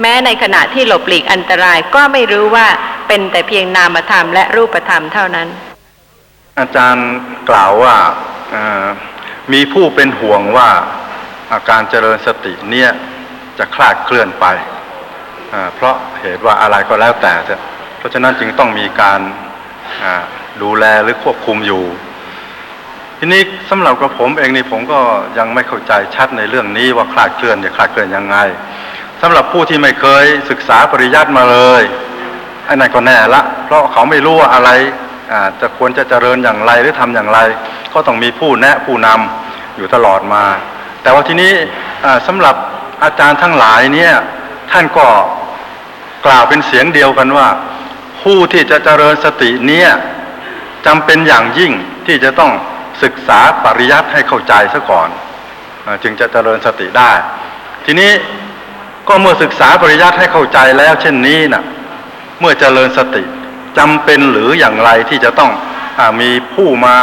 [0.01, 2.67] แม้ในขณะที่หลบหลีกอันตรายก็ไม่รู้ว่า
[3.07, 5.47] เป็นแต่เพียงนามธรรมและรูปธรรมเท่านั้น
[6.59, 7.09] อาจารย์
[7.49, 7.95] กล่าวว่า
[9.53, 10.69] มีผู้เป็นห่วงว่า
[11.51, 12.91] อาการเจริญสติเนี่ย
[13.59, 14.45] จะคลาดเคลื่อนไป
[15.75, 17.33] เพราะเหตุว่าอะไรก็แล้วแต่
[17.97, 19.19] เพราะฉะนั้นจึงต้องมีการ
[20.61, 21.83] ดูแลหรือควบคุมอยู่
[23.19, 24.99] ทีนี้สำหรับกระผมเองนี่ผมก็
[25.37, 28.37] ยังไม่เข้าใจชัดในเรื่องนี้ว่าคลาดเคลื่อนเนี่ยคลาดเคลื่อนยังไง
[29.21, 31.83] สำหรับผู้ที่ไม่เคยศึกษาปริยัติมาเลย
[32.65, 34.69] ไอ้นั่นก็แน่ละ เพราะเขาไม่รู้ว่าอะไร
[35.61, 37.39] จะควรจะเจริญอย่างไรหรือทำอย่างไร
[37.93, 40.43] ก็ต้องมีผู้แนะผู้นำอยู่ตลอดมา
[41.01, 41.51] แต่ว่าทีนี้
[42.05, 42.55] อ่าสำหรับ
[43.03, 44.13] อาจารย์ทั้งหลายเนี่ย
[44.71, 45.07] ท่านก็
[46.25, 47.47] กล่าวเป็นเสียงเดียวกันว่า
[48.21, 49.89] ผู้ที่จะเจริญสติเนี่ย
[50.85, 51.71] จำเป็นอย่างยิ่ง
[52.05, 52.51] ที่จะต้อง
[53.03, 55.09] ศึกษาปริยัติให้เข้าใจซะก่อน
[56.03, 57.11] จึงจะเจริญสติได้
[57.85, 58.11] ทีนี้
[59.07, 61.63] ก็เมื่อศึกษาปริยัติให้เข้าใจแล้วเช่นนี้นะ
[62.39, 63.23] เมื่อเจริญสติ
[63.77, 65.51] จำเป็นหรืออย่างไรที่จะต้อง
[65.99, 66.95] อมีผู้มา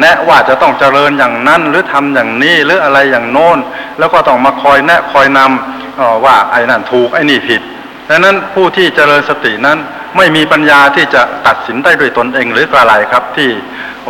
[0.00, 3.58] แนะว่าจะต้องเจริญอย่างนั้นหรือทำอย่างนี้หรืออะไรอย่างโน้น
[3.98, 7.60] แล้วก็ต้องมาคอยแนะคอยนำว่าไอ้นั่นถูกไอ้นี่ผิด
[8.08, 9.78] ดังนั้นผู้ที่เจริญสตินั้น
[10.16, 13.50] ไม่มีปัญญาที่จะตัดสินได้ด้วยตนเองหรืออะไรครับที่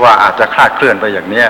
[0.02, 1.48] ว่าอาจจะคลาดเคลื่อนไปอย่างเนี้ย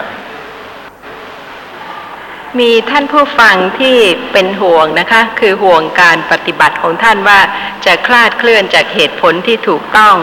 [2.61, 3.99] มีท่านผู้ฟังที่
[4.33, 7.41] เป็นห่วงนะคะ คือห่วงการปฏิบัติของท่านว่า
[7.87, 10.15] จะคลาดเคลื่อนจากเหตุผลที่ถูกต้อง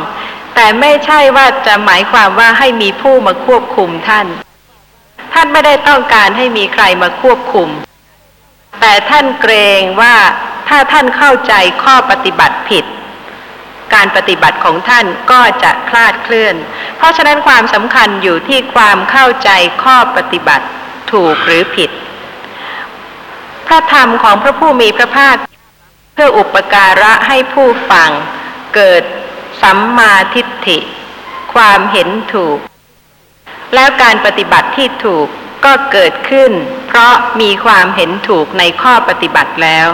[0.56, 4.28] แต่ไม่ใช่ว่าจะหมายความว่าให้มีผู้มาควบคุมท่าน
[5.34, 7.70] ท่านไม่ได้ต้องการให้มีใครมาควบคุม
[8.82, 10.16] แต่ท่านเกรงว่า
[10.70, 11.54] ถ้าท่านเข้าใจ
[11.84, 12.86] ข้อปฏิบัติผิด
[13.94, 16.56] การปฏิบัติของท่านก็จะคลาดเคลื่อน
[16.98, 19.50] เพราะฉะนั้นความสำคัญอยู่ที่ความเข้าใจ
[19.84, 20.66] ข้อปฏิบัติ
[21.12, 21.90] ถูกหรือผิด
[23.68, 25.36] พระธรรมของพระผู้มีพระภาค
[26.14, 28.12] เพื่ออุปการะให้ผู้ฟัง
[28.76, 29.04] เกิด
[29.62, 30.80] สัมมาทิฏฐิ
[31.54, 32.58] ความเห็นถูก
[33.76, 35.28] แล้วการปฏิบัติที่ถูก
[35.66, 36.52] ก็เกิดขึ้น
[36.88, 39.88] เพราะมีความเห็นถูกในข้อปฏิบัติแล้ว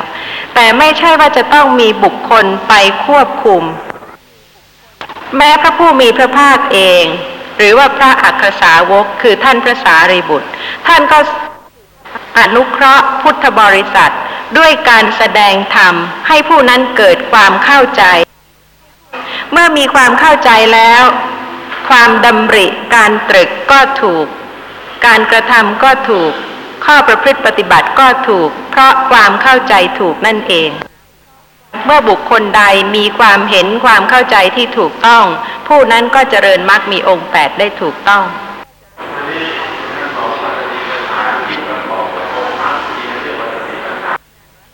[0.55, 2.73] แต่ไม่ใช่ว่าจะต้องมีบุคคลไป
[3.05, 3.63] ควบคุม
[5.37, 7.05] แม้พระผู้มีพระภาคเอง
[7.57, 10.49] หรือว่าพระอัครสาวกคือท่านพระสารีบุตร
[10.87, 11.19] ท่านก็
[12.39, 14.13] อนุเคราะห์พุทธบริษัท
[14.57, 15.93] ด้วยการแสดงธรรม
[16.27, 18.03] ให้ผู้นั้นเกิดความเข้าใจ
[19.51, 21.03] เมื่อมีความเข้าใจแล้ว
[21.89, 24.25] ความดำริการตรึกก็ถูก
[25.05, 26.31] การกระทำก็ถูก
[26.85, 30.69] ข้อประพฤติปฏิบัติก็ถูก เพราะความเข้าใจถูกนั่นเอง
[31.85, 32.63] เมื่อบุคคลใด
[32.95, 35.25] มีความเห็นความเข้าใจที่ถูกต้อง
[35.67, 38.23] ผู้นั้นก็เจริญมรรคมีองค์แปดได้ถูกต้อง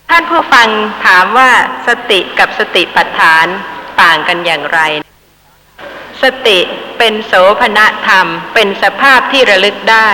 [0.09, 0.67] ท่านผู้ฟัง
[1.05, 1.49] ถามว่า
[1.87, 3.47] สติกับสติปัฏฐาน
[4.01, 4.79] ต่างกันอย่างไร
[6.23, 6.59] สติ
[6.97, 10.09] เป็นโสภณธรรม เป็นสภาพที่ระลึกได้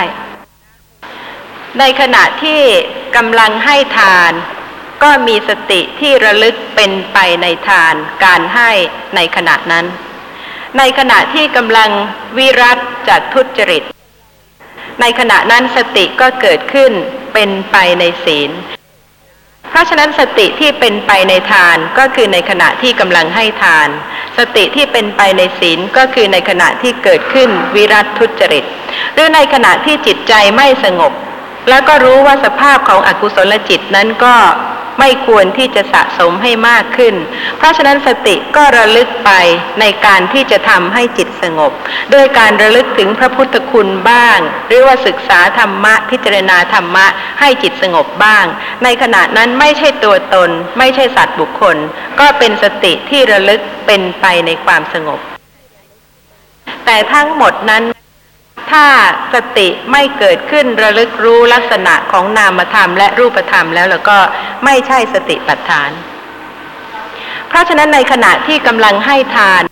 [1.78, 2.62] ในขณะที่
[3.16, 4.32] กำลังให้ทาน
[5.02, 8.70] ก็มีสติที่ระลึกเป็นไปในทานการให้
[9.16, 9.86] ในขณะนั้น
[10.78, 11.90] ในขณะที่กำลัง
[12.38, 12.78] วิรัต
[13.08, 13.82] จากทุจริต
[15.00, 16.92] ในขณะนั้นสติก็เกิดขึ้น
[17.34, 18.50] เป็นไปในศีล
[19.74, 23.88] เพราะฉะนั้นสติที่เป็นไปในทานก็คือในขณะที่กำลังให้ทาน
[24.38, 28.64] สติที่เป็นไปในศีลก็คือในขณะที่เกิดขึ้นวิรัตทุจริต
[29.14, 31.12] หรือในขณะที่จิตใจไม่สงบ
[31.68, 34.34] แล้วก็รู้ว่าสภาพของอกุศลจิตนั้นก็
[34.98, 37.14] ไม่ควรที่จะสะสมให้มากขึ้น
[37.58, 39.30] เพราะฉะนั้นสติก็ระลึกไป
[39.80, 41.72] ในการที่จะทำให้จิตสงบ
[42.12, 44.38] โดยการระลึกถึงพระพุทธคุณบ้าง
[44.68, 47.06] หรือว่าศึกษาธรรมะพิจารณาธรรมะ
[47.40, 48.44] ให้จิตสงบบ้าง
[48.84, 51.76] ในขณะนั้นไม่ใช่ตัวตน ไม่ใช่สัตว์บุคคล
[52.20, 55.20] ก็เป็นสติที่ระลึกเป็นไปในความสงบ
[56.86, 57.84] แต่ทั้งหมดนั้น
[58.72, 58.86] ถ้า
[59.34, 64.18] สติไม่เกิดขึ้นระลึกรู้ลักษณะของนามธรรมและรูปธรรมแล้วแล้วก็
[64.64, 65.90] ไม่ใช่สติปัฏฐาน
[67.48, 69.62] เพราะฉะนั้นในขณะที่กำลังให้ทาน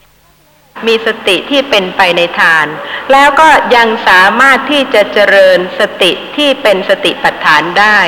[0.86, 2.66] มีสติที่เป็นไปในทาน
[3.12, 7.99] แล้วก็ยังสามารถที่จะเจริญสติที่เป็นสติปัฏฐานได้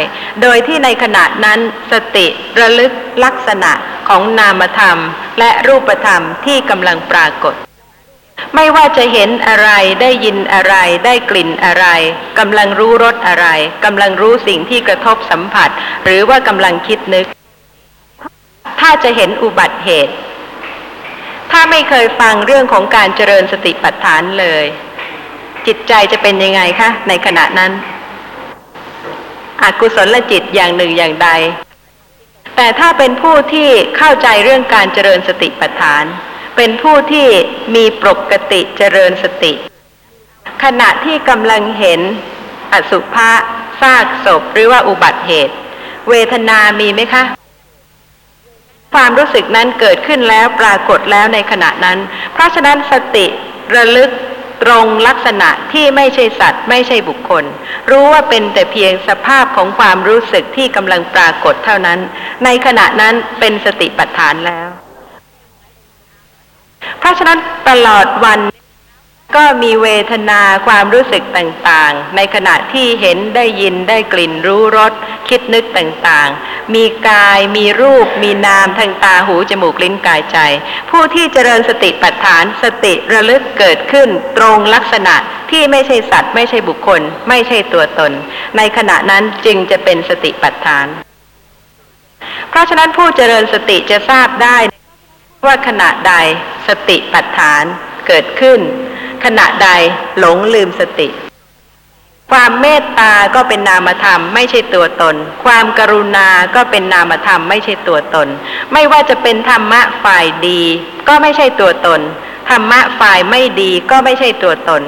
[0.43, 1.61] โดยที่ในขณะนั้น
[1.93, 2.27] สติ
[2.61, 2.93] ระลึก
[3.25, 3.73] ลักษณะ
[4.09, 4.99] ของนามธรรม
[5.39, 7.55] และรูปธรรมที่กำลังปรากฏ
[8.55, 9.71] ไม่ว่าจะเห็นอะไร
[10.01, 10.75] ได้ยินอะไร
[11.05, 11.87] ได้กลิ่นอะไร
[12.39, 13.47] กำลังรู้รสอะไร
[13.85, 15.71] กำลังรู้สิ่งที่กระทบสัมผัส
[16.05, 17.27] หรือว่ากำลังคิดนึก
[18.81, 20.15] ถ้าจะเห็นอุบัติเหตุ
[21.51, 24.65] ถ้าไม่เคยฟังเรื่องของการเจริญสติปัฏฐานเลย
[25.67, 27.73] จิตใจจะเป็นยังไงคะในขณะนั้น
[29.63, 31.31] อกุศลจิตอย่างหนึ่งอย่างใด
[32.57, 36.05] แต่ถ้าเป็นผู้ที่เข้าใจเรื่องการเจริญสติปัฏฐาน
[36.57, 37.29] เป็นผู้ที่
[37.75, 39.53] มีปกติเจริญสติ
[40.65, 42.01] ขณะที่กำลังเห็น
[42.73, 43.31] อสุภะ
[43.81, 45.55] ซากศพหรือว่าอุบัติเหตุ
[46.11, 47.25] เวทนามีไหมคะ
[48.95, 51.99] ความรู้สึกนั้นเกิดขึ้นแล้วปรากฏแล้วในขณะนั้น
[52.33, 53.27] เพราะฉะนั้นสติ
[53.75, 54.11] ระลึก
[54.65, 57.45] ตรงลักษณะที่ไม่ใช่สัตว์ ไม่ใช่บุคคล
[57.91, 61.99] รู้ว่าเป็นแต่เพียงสภาพของความรู้สึกที่กำลังปรากฏเท่านั้น
[62.45, 64.69] ในขณะนั้นเป็นสติปัฏฐานแล้ว
[66.99, 67.39] เพราะฉะนั้น
[67.69, 68.41] ตลอดวัน
[69.37, 74.93] ก็มีเวทนาความรู้สึกต่างๆ ในขณะที่เห็นได้ยินได้กลิ่นรู้รส
[75.29, 80.39] คิดนึกต่างๆ มีกายมีรูป มีนามทางตาหูจมูกลิ้นกายใจ
[80.91, 85.15] ผู้ที่เจริญสติปัฏฐานสติระลึกเกิดขึ้นตรงลักษณะ
[85.51, 88.13] ที่ไม่ใช่สัตว์ ไม่ใช่บุคคล ไม่ใช่ตัวตน
[88.57, 90.87] ในขณะนั้นจึงจะเป็นสติปัฏฐาน
[92.51, 94.59] เพราะฉะนั้นผู้เจริญสติจะทราบได้
[95.47, 96.15] ว่าขณะใด
[96.69, 97.65] สติปัฏฐาน
[98.07, 98.61] เกิดขึ้น
[99.25, 99.69] ขณะใด
[100.19, 101.09] หลงลืมสติ
[102.33, 105.15] ความเมตตาก็เป็นนามธรรมไม่ใช่ตัวตน
[105.45, 108.29] ความกรุณาก็เป็นนามธรรมไม่ใช่ตัวตน
[108.73, 110.61] ไม่ว่าจะเป็นธรรมะฝ่ายดี
[111.09, 112.01] ก็ไม่ใช่ตัวตน
[112.51, 114.83] ธรรมะฝ่ายไม่ดีก็ไม่ใช่ตัวตน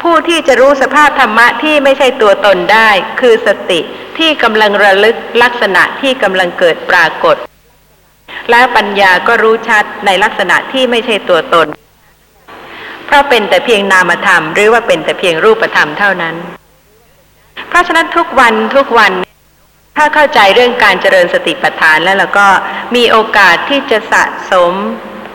[0.00, 3.80] ผู้ที่จะรู้สภาพธรรมะที่ไม่ใช่ตัวตนได้ คือสติ
[4.18, 7.36] ที่กำลังระลึกลักษณะที่กำลังเกิดปรากฏ
[8.50, 11.66] และปัญญาก็รู้ชัดในลักษณะที่ไม่ใช่ตัวตน
[13.06, 16.34] เพราะเป็นแต่เพียงนามธรรม หรือว่าเป็นแต่เพียงรูปธรรมเท่านั้น
[17.68, 19.12] เพราะฉะนั้นทุกวันทุกวัน
[19.96, 22.48] ถ้าเข้าใจเรื่องการเจริญสติปัฏฐานแล้วเราก็
[22.94, 24.72] มีโอกาสที่จะสะสม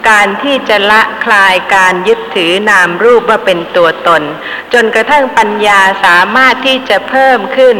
[0.10, 4.22] การที่จะละคลายการยึดถือนามรูปว่าเป็นตัวตน
[4.74, 7.78] จนกระทั่งปัญญาสามารถที่จะเพิ่มขึ้น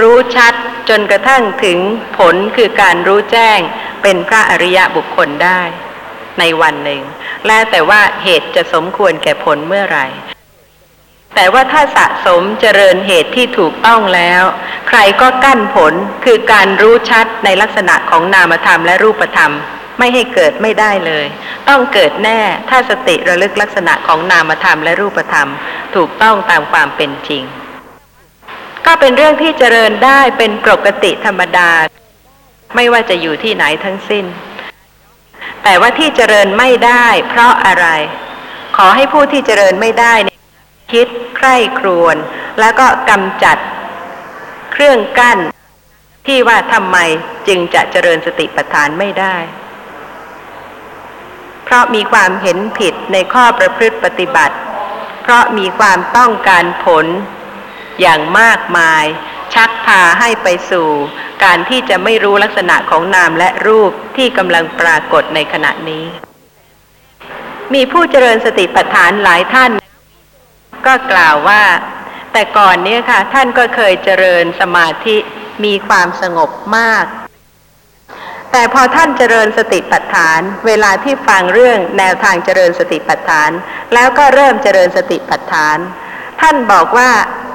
[0.00, 0.54] รู้ชัด
[0.88, 1.78] จนกระทั่งถึง
[2.18, 3.58] ผลคือการรู้แจ้ง
[4.02, 5.60] เป็นพระอริยะบุคคลได้
[6.38, 7.02] ในวันหนึ่ง
[7.46, 10.06] และแต่ว่าเหตุจะสมควรแก่ผลเมื่อไหร่
[11.34, 14.42] แต่ว่าถ้าสะสมเจริญเหตุที่ถูกต้องแล้ว
[14.88, 19.52] ใครก็กั้นผลคือการรู้ชัดในลักษณะของนามธรรมและรูปธรรม
[19.98, 21.26] ไม่ให้เกิดไม่ได้เลย
[21.68, 22.40] ต้องเกิดแน่
[22.70, 25.48] ถ้าสติระลึกลักษณะของนามธรรมและรูปธรรม
[25.94, 27.44] ถูกต้องตามความเป็นจริง
[28.86, 31.70] ก็เป็นเรื่องที่เจริญได้เป็นปกติธรรมดา
[32.76, 34.24] ไม่ว่าจะอยู่ที่ไหนทั้งสิ้น
[35.62, 37.86] แต่ว่าที่เจริญไม่ได้ เพราะอะไร
[38.76, 40.14] ขอให้ผู้ที่เจริญไม่ได้
[40.92, 41.06] คิด
[41.36, 42.16] ใคร่ครวญ
[42.60, 43.56] แล้วก็กำจัด
[44.72, 45.38] เครื่องกั้น
[46.26, 46.98] ที่ว่าทำไม
[47.48, 49.36] จึงจะเจริญสติปัฏฐานไม่ได้
[51.64, 54.56] เพราะมีความเห็นผิดในข้อประพฤติปฏิบัติ
[55.22, 57.06] เพราะมีความต้องการผล
[58.02, 59.04] อย่างมากมาย
[59.54, 60.88] ชักพาให้ไปสู่
[61.44, 66.04] การที่จะไม่รู้ลักษณะของนามและรูปที่กำลังปรากฏในขณะนี้
[67.74, 69.72] มีผู้เจริญสติปัฏฐานหลายท่าน
[70.86, 71.62] ก็กล่าวว่า
[72.32, 75.16] แต่ก่อนเนี้ยค่ะ ท่านก็เคยเจริญสมาธิ
[75.64, 77.04] มีความสงบมาก
[78.52, 83.50] แต่พอท่านเจริญสติปัฏฐาน เวลาที่ฟังเรื่องแนวทางเจริญสติปัฏฐาน
[83.94, 85.78] แล้วก็เริ่มเจริญสติปัฏฐาน
[86.40, 87.10] ท่านบอกว่า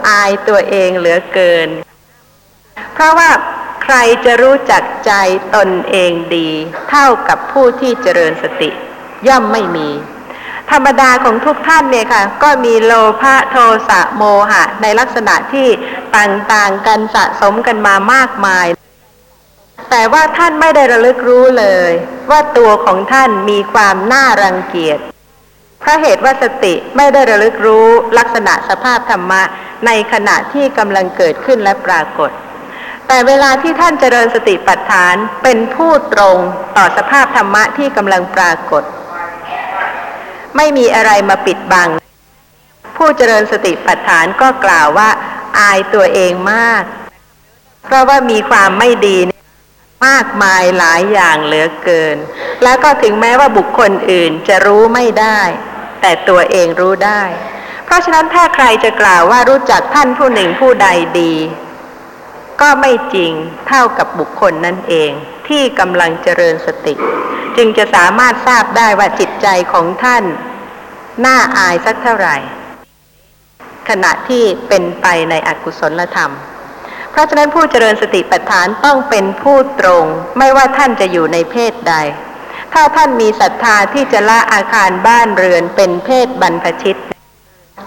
[0.07, 1.69] อายตัวเองเหลือเกิน
[2.93, 3.29] เพราะว่า
[3.83, 3.95] ใคร
[4.25, 5.11] จะรู้จักใจ
[5.55, 6.49] ตนเองดี
[6.89, 8.69] เท่ากับผู้ที่เจริญสติ
[9.27, 9.89] ย่อมไม่มี
[10.71, 13.57] ธรรมดาของทุกท่านเนี่ยค่ะ ก็มีโลภะโท
[13.89, 15.67] สะโมหะ ในลักษณะที่
[16.17, 18.67] ต่างๆกันสะสมกันมามากมาย
[19.89, 21.91] แต่ว่าท่านไม่ได้ระลึกรู้เลย
[22.29, 24.99] ว่าตัวของท่านมีความน่ารังเกียจ
[25.79, 27.87] เพราะเหตุว่าสติไม่ได้ระลึกรู้
[28.17, 29.43] ลักษณะสภาพธรรมะ
[29.85, 32.31] ในขณะที่กำลังเกิดขึ้นและปรากฏ
[33.07, 36.37] แต่เวลาที่ท่านเจริญสติปัฏฐานเป็นผู้ตรง
[36.77, 38.83] ต่อสภาพธรรมะที่กำลังปรากฏ
[40.55, 41.89] ไม่มีอะไรมาปิดบัง
[42.97, 45.09] ผู้เจริญสติปัฏฐานก็กล่าวว่า
[45.59, 46.83] อายตัวเองมาก
[47.83, 49.17] เพราะว่ามีความไม่ดี
[50.07, 52.17] มากมายหลายอย่างเหลือเกิน
[52.63, 55.41] แล้วก็ถึงแม้ว่าบุคคลอื่นจะรู้ไม่ได้
[56.01, 57.21] แต่ตัวเองรู้ได้
[57.87, 60.87] เพราะฉะนั้นถ้าใครจะกล่าวว่ารู้จักท่านผู้หนึ่งผู้ใด
[61.19, 61.33] ดี
[62.61, 63.31] ก็ไม่จริง
[63.67, 65.11] เท่ากับบุคคลนั่นเอง
[65.47, 66.93] ที่กำลังเจริญสติ
[67.57, 70.23] จึงจะสามารถทราบได้ว่าจิตใจของท่าน
[71.25, 72.37] น่าอายสักเท่าไหร่
[73.89, 76.31] ขณะที่เป็นไปในอกุศลธรรม
[77.11, 80.05] เพราะฉะนั้นผู้เจริญสติปัฏฐานต้องเป็นผู้ตรง
[80.37, 81.95] ไม่ว่าท่านจะอยู่ในเพศใด
[82.73, 86.97] ถ้าท่านมีศรัทธาที่จะละอาคารบ้านเรือนเป็นเพศบรรพชิต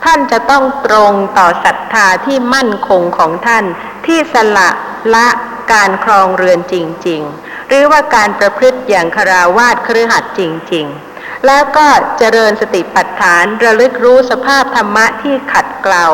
[0.04, 3.64] ท่านจะต้องตรงต่อศรัทธาที่มั่นคงของท่าน
[4.06, 4.70] ที่สละ
[5.14, 5.28] ละ
[5.72, 6.74] การครองเรือนจ
[7.08, 10.40] ริง ๆ หรือว่าการประพฤติอย่างคาราวาสครือหัดจ
[10.72, 10.86] ริง
[11.16, 11.86] ๆ แล้วก็
[12.18, 16.06] เจริญสติปัฏฐานระลึกรู้สภาพธรรมะที่ขัดเกลา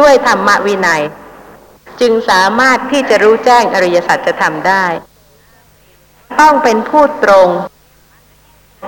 [0.00, 1.02] ด้วยธรรมวินัย
[2.00, 4.86] จึงสามารถที่จะรู้แจ้งอริยสัจธรรมได้
[6.40, 7.48] ต้องเป็นผู้ตรง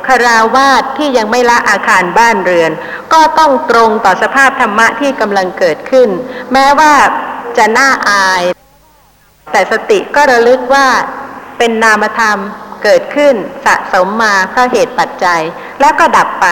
[0.09, 2.73] คาราวาสที่ยังไม่ละอาคารบ้านเรือน
[3.13, 6.09] ก็ต้องตรงต่อสภาพธรรมะที่กำลังเกิดขึ้น
[6.53, 6.95] แม้ว่า
[7.59, 8.43] จะน่าอาย
[9.53, 10.89] แต่สติก็ระลึกว่า
[11.59, 12.39] เป็นนามธรรม
[12.83, 13.35] เกิดขึ้น
[13.67, 15.43] สะสมมาเพราะเหตุปัจจัย
[15.81, 16.47] แล้วก็ดับไป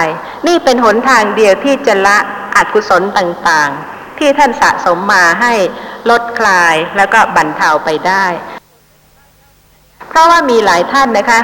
[0.47, 2.18] นี่เป็นหนทางเดียวที่จะละ
[2.57, 5.53] อกุศลต่างๆ ที่ท่านสะสมมาให้
[6.11, 8.26] ลดคลายแล้วก็บรรเทาไปได้
[10.09, 11.41] เพราะว่ามีหลายท่านนะคะ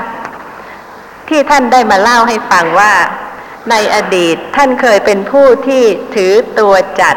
[1.28, 2.94] ที่ท่านได้มาเล่าให้ฟังว่า
[3.70, 7.16] ในอดีตท่านเคยเป็นผู้ที่ถือตัวจัด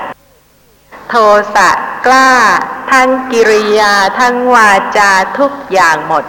[1.09, 1.15] โท
[1.55, 1.69] สะ
[2.05, 2.31] กล้า
[2.91, 6.23] ทั้งกิริยาทั้งวาจาทุกอย่างหมด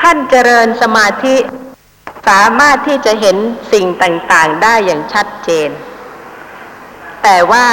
[0.00, 1.36] ท่านเจริญสมาธิ
[2.28, 3.36] สามารถที่จะเห็น
[3.72, 5.70] สิ่งต่างๆได้อย่างชัดเจน
[7.22, 7.66] แต่ว่า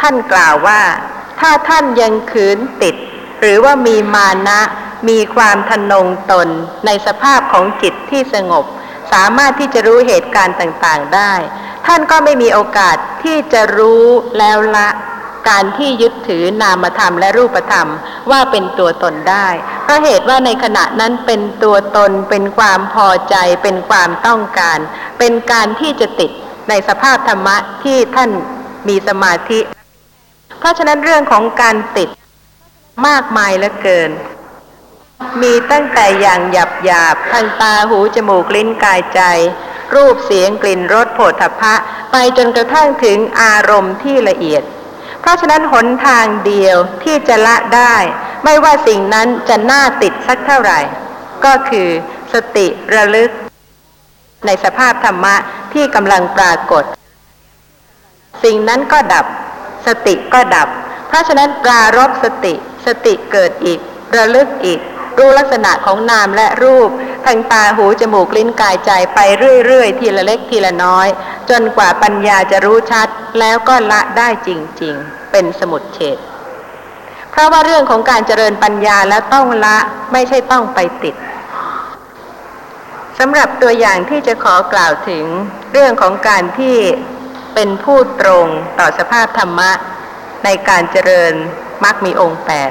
[0.00, 0.82] ท่านกล่าวว่า
[1.40, 2.96] ถ้าท่านยังขืนติด
[3.40, 4.60] หรือว่ามีมานะ
[5.08, 6.48] มีความทนงตน
[6.86, 8.64] ในสภาพของจิตที่สงบ
[9.12, 11.32] สามารถที่จะรู้เหตุการณ์ต่างๆได้
[11.86, 14.04] ท่านก็ไม่มีโอกาสที่จะรู้
[14.38, 14.88] แล้วละ
[15.48, 17.88] การที่ยึดถือนามธรรมและรูปธรรม
[18.30, 19.48] ว่าเป็นตัวตนได้
[19.82, 24.78] เพราะเหตุว่าในขณะนั้นเป็นตัวตน เป็นความพอใจ เป็นความต้องการ
[25.18, 26.30] เป็นการที่จะติด
[26.68, 28.30] ในสภาพธรรมะที่ท่าน
[28.88, 29.60] มีสมาธิ
[30.58, 32.08] เพราะฉะนั้นเรื่องของการติด
[33.04, 34.10] มากมายเหลือเกิน
[35.42, 39.20] มีตั้งแต่อย่างหยาบหยาบทางตาหูจมูกลิ้นกายใจ
[39.94, 41.74] รูปเสียงกลิ่นรสโผฏฐัพพะ
[42.12, 44.62] ไปจนกระทั่งถึงอารมณ์ที่ละเอียด
[45.20, 47.94] เพราะฉะนั้นหนทางเดียวที่จะละได้
[48.44, 50.80] ไม่ว่าสิ่งนั้นจะน่าติดสักเท่าไหร่
[51.44, 51.88] ก็คือ
[52.32, 53.30] สติระลึก
[54.46, 55.34] ในสภาพธรรมะ
[55.74, 56.84] ที่กำลังปรากฏ
[58.44, 59.26] สิ่งนั้นก็ดับ
[59.86, 60.68] สติก็ดับ
[61.08, 62.54] เพราะฉะนั้นปรารบสติ
[62.86, 63.78] สติเกิดอีก
[64.16, 64.80] ระลึกอีก
[65.18, 66.90] รู้ลักษณะของนามและรูป
[67.26, 69.18] ทางตาหูจมูกลิ้นกายใจไป
[69.66, 71.08] เรื่อยๆ ทีละเล็กทีละน้อย
[71.50, 73.08] จนกว่าปัญญาจะรู้ชัด
[73.40, 74.50] แล้วก็ละได้จ
[74.82, 76.18] ริงๆ เป็นสมุดเฉด
[77.30, 79.78] เพราะว่าเรื่องของการเจริญปัญญาแล้วต้องละ
[80.12, 81.14] ไม่ใช่ต้องไปติด
[83.18, 85.24] สำหรับตัวอย่างที่จะขอกล่าวถึง
[85.72, 86.76] เรื่องของการที่
[87.54, 88.46] เป็นผู้ตรง
[88.78, 89.70] ต่อสภาพธรรมะ
[90.44, 91.34] ในการเจริญ
[91.84, 92.70] มรรคมีองค์แปด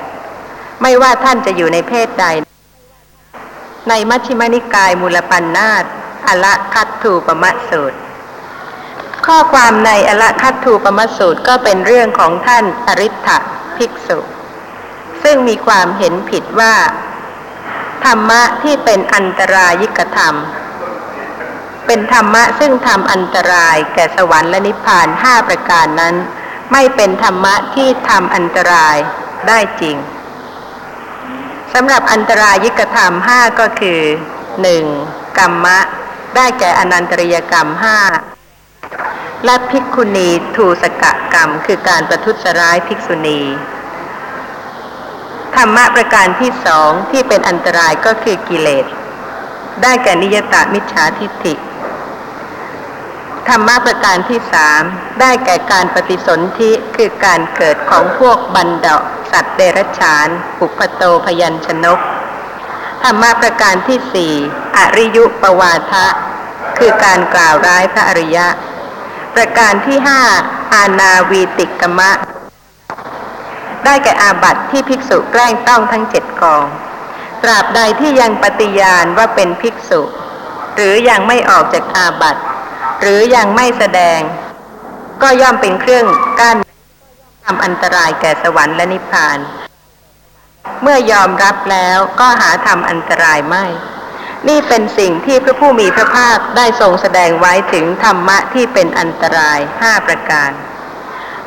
[0.81, 2.25] ไม่ว่าท่านจะอยู่ในเพศใด
[3.89, 5.83] ในมัชฌิมนิกายมูลปันนาต
[6.27, 7.97] อละคัตถูปมะสูตร
[9.25, 13.29] ข้อความในอละคัตถูปมะสูตรก็เป็นเรื่องของท่านอริ t
[13.77, 14.19] ภิกษุ
[15.23, 16.75] ซึ่งมีความเห็นผิดว่า
[18.05, 20.35] ธรรมะที่เป็นอันตรายิกธรรม
[21.85, 26.15] เป็นธรรมะซึ่งทำอันตรายแก่สวรรค์และนิพพานห้าประการนั้น
[26.71, 28.97] ไม่เป็นธรรมะที่ทำอันตราย
[29.47, 29.97] ได้จริง
[31.73, 33.99] สำหรับอันตรายิกธรรมห้าก็คือ
[34.61, 34.83] หนึ่ง
[35.39, 35.79] กรรมะ
[36.35, 37.99] ได้แก่อนันตริยกรรมห้า
[39.45, 43.41] และภิกขุณีทูสกะกรรม คือการประทุษร้ายภิกษุณี
[45.55, 48.85] ธรรมะประการที่สองที่เป็นอันตรายก็คือกิเลส
[49.81, 51.53] ได้แก่นิยตามิจฉาทิฏฐิ
[53.49, 54.81] ธรรมะประการที่สาม
[55.19, 58.95] ได้แก่การปฏิสนธิคือการเกิดของพวกบันดา
[59.31, 60.27] สัตว์เดรัจฉาน
[60.57, 61.99] ปุพโตพยัญชนก
[63.03, 64.33] ธรรมะประการที่สี่
[64.77, 66.07] อริยุปวาทะ
[66.77, 68.47] คือการกล่าวร้ายพระอริยะ
[69.35, 70.21] ประการที่ห้า
[70.73, 72.11] อาณาวีติกมะ
[73.85, 76.65] ได้แก่อาบัติที่ภิกษุแกล้งต้องทั้งเจ็ดกอง
[77.43, 80.01] ตราบใดที่ยังปฏิญาณว่าเป็นภิกษุ
[80.75, 82.41] หรือยังไม่ออกจากอาบัติ
[83.01, 84.19] หรือยังไม่แสดง
[85.21, 86.05] ก็ย่อมเป็นเครื่อง
[86.39, 86.57] กั้น
[87.45, 89.39] ทำอันตรายแก่สวรรค์และนิพพาน
[90.81, 93.65] เมื่อยอมรับแล้วก็หาทำอันตรายไม่
[94.47, 100.51] นี่เป็นสิ่งที่พระผู้มีพระภาคได้ทรงแสดงไว้ถึงธรรมะที่เป็นอันตรายห้าประการ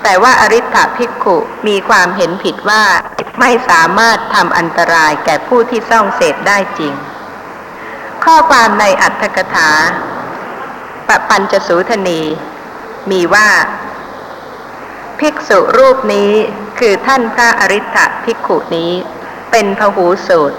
[0.03, 1.37] แต่ว่าอริ t ภิกขุ
[1.69, 2.85] มีความเห็นผิดว่า
[3.41, 6.95] ไม่สามารถทำอันตรายแก่ผู้ที่ซ่องเสพได้จริง
[8.25, 9.71] ข้อความในอัตถกถา
[11.09, 12.21] ปปัญจสูทนี
[13.11, 13.49] มีว่า
[15.21, 16.31] ภิกษุรูปนี้
[16.79, 18.93] คือท่านพระอริ t ภิกขุนี้
[19.51, 20.59] เป็นพหูสูตร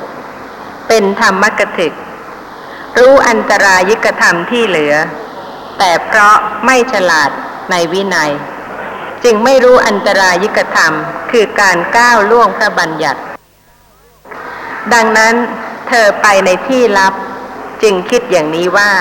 [0.88, 1.94] เป็นธรรมกถึก
[3.00, 4.96] รู้อันตรายิกธรรมที่เหลือ
[5.78, 6.36] แต่เพราะ
[6.66, 7.30] ไม่ฉลาด
[7.72, 8.32] ในวินัย
[9.24, 10.94] จึงไม่รู้อันตรายิกธรรม
[11.32, 13.22] คือการก้าวล่วงพระบัญญัติ
[14.94, 15.34] ดังนั้น
[15.88, 17.14] เธอไปในที่ลับ
[17.82, 18.92] จึงคิดอย่างนี้ว่า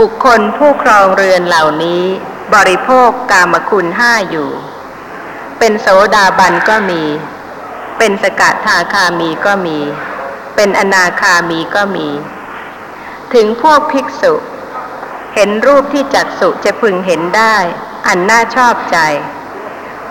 [0.00, 2.02] บุคคลผู้ครองเรือนเหล่านี้
[2.54, 4.50] บริโภคกามคุณห้าอยู่
[5.58, 7.02] เป็นโสดาบันก็มี
[7.98, 9.78] เป็นสกทาคามีก็มี
[10.56, 12.08] เป็นอนาคามีก็มี
[13.34, 14.34] ถึงพวกภิกษุ
[15.34, 17.56] เห็นรูปที่จักสุจะพึงเห็นได้
[18.06, 18.98] อันน่าชอบใจ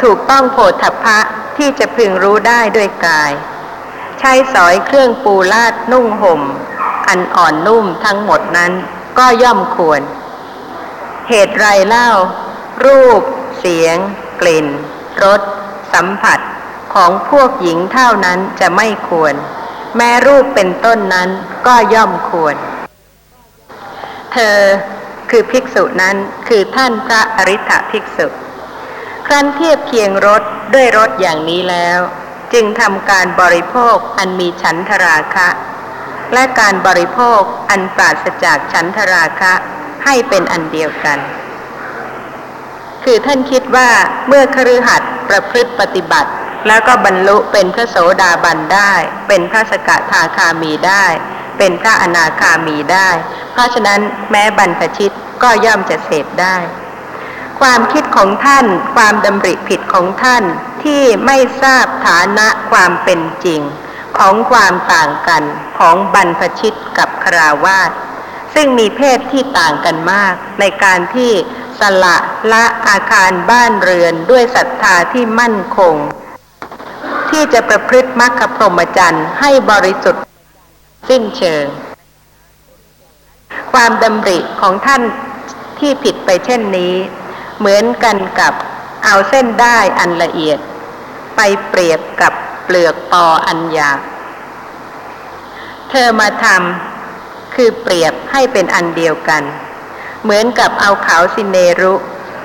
[0.02, 1.20] ถูกต้องโผฏฐัพพะ
[1.58, 3.32] ที่จะพึงรู้ได้ด้วยกาย
[4.20, 6.42] ใช้สอยเครื่องปูลาดนุ่งห่ม
[7.08, 8.74] อันอ่อนนุ่มทั้งหมดนั้น
[9.18, 10.02] ก็ย่อมควร
[11.30, 12.10] เหตุไรเล่า
[12.86, 13.22] รูป
[13.60, 13.98] เสียง
[14.42, 14.68] กลิ่น
[15.24, 15.42] รส
[15.94, 16.40] สัมผัส
[16.94, 19.34] ของพวกหญิงเท่านั้นจะไม่ควร
[19.96, 21.30] แม้รูปเป็นต้นนั้น
[21.68, 22.56] ก็ย่อมควร
[24.34, 24.58] เธอ
[25.30, 26.16] คือภิกษุนั้น
[26.48, 28.28] คือท่านพระอริ t ภิกษุ
[29.28, 30.44] ครั้นเทียบเคียงรส
[30.74, 32.00] ด้วยรสอย่างนี้แล้ว
[32.54, 35.50] จึงทำการบริโภคอันมีฉันทราคะ
[36.34, 39.54] และการบริโภคอันปราศจากฉันทราคะ
[40.06, 41.20] ให้เป็นอันเดียวกัน
[43.04, 43.90] คือท่านคิดว่า
[44.28, 46.32] เมื่อคฤหัสถ์ประพฤติปฏิบัติ
[46.68, 48.94] แล้วก็บรรลุเป็นพระโสดาบันได้
[49.28, 51.06] เป็นพระสกทาคามีได้
[51.58, 53.10] เป็นพระอนาคามีได้
[53.52, 54.00] เพราะฉะนั้น
[54.32, 55.12] แม้บรรพชิต
[55.44, 56.56] ก็ย่อมจะเสพได้
[57.62, 58.66] ความคิดของท่าน
[58.96, 60.44] ความดำริผิดของท่าน
[60.84, 63.62] ที่ไม่ทราบฐานะความเป็นจริง
[64.18, 65.44] ของความต่างกัน
[65.82, 67.92] ของบรรพชิตกับคราวาส
[68.54, 71.32] ซึ่งมีเพศที่ต่างกันมาก ในการที่
[71.80, 72.18] สละ
[72.52, 75.96] ละอาคารบ้านเรือนด้วยศรัทธาที่มั่นคง
[77.30, 80.24] ที่จะประพฤติมรรคพรหมจรรย์ให้บริสุทธิ์
[81.10, 81.66] สิ้นเชิง
[83.74, 85.02] ความดำริของท่าน
[85.80, 86.94] ที่ผิดไปเช่นนี้
[87.60, 88.54] เหมือนกันกับ
[89.06, 90.60] เอาเส้นได้อันละเอียด
[91.36, 94.00] ไปเปรียบกับเปลือกปออันหยาบ
[95.92, 99.44] เธอมาทำคือเปรียบให้เป็นอันเดียวกัน
[100.24, 101.94] เหมือนกับเอาขาวสิเนรุ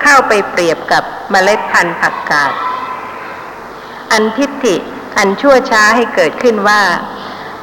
[0.01, 2.53] เข้าไปเปรียบกับเมล็ดพันธุ์ผักกาด
[4.11, 4.75] อันทิฏฐิ
[5.17, 6.81] อันชั่วช้าให้เกิดขึ้นว่า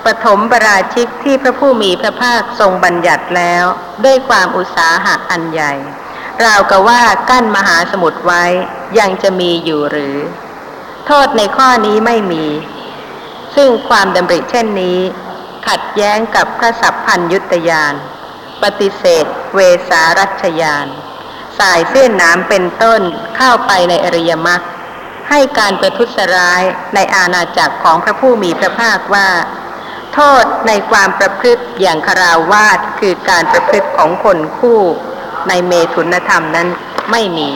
[0.05, 3.65] ปฐมปราชิกที่พระผู้มีพระภาคทรงบัญญัติแล้ว
[4.05, 5.73] ด้วยความอุตสาหะอันใหญ่
[6.45, 8.45] ราวกับว่ากั้นมหาสมุทรไว้
[8.99, 10.17] ยังจะมีอยู่หรือ
[11.07, 12.45] โทษในข้อนี้ไม่มี
[13.57, 14.99] ซึ่งความดำริเช่นนี้
[15.67, 17.95] ขัดแย้งกับพระสัพพัญยุตยาน
[18.63, 20.87] ปฏิเสธ เวสารัชยาน
[21.59, 23.01] สายเส้นน้ำเป็นต้น
[23.37, 24.63] เข้าไปในอริยมรรค
[25.31, 26.63] ให้การประทุษร้าย
[26.95, 29.29] ในอาณาจักรของพระผู้มีพระภาคว่า
[30.15, 34.81] โทษในความประพฤติอย่างคาราวาสคือการประพฤติของคนคู่
[35.49, 36.69] ในเมถุนธรรมนั้น
[37.11, 37.51] ไม่มี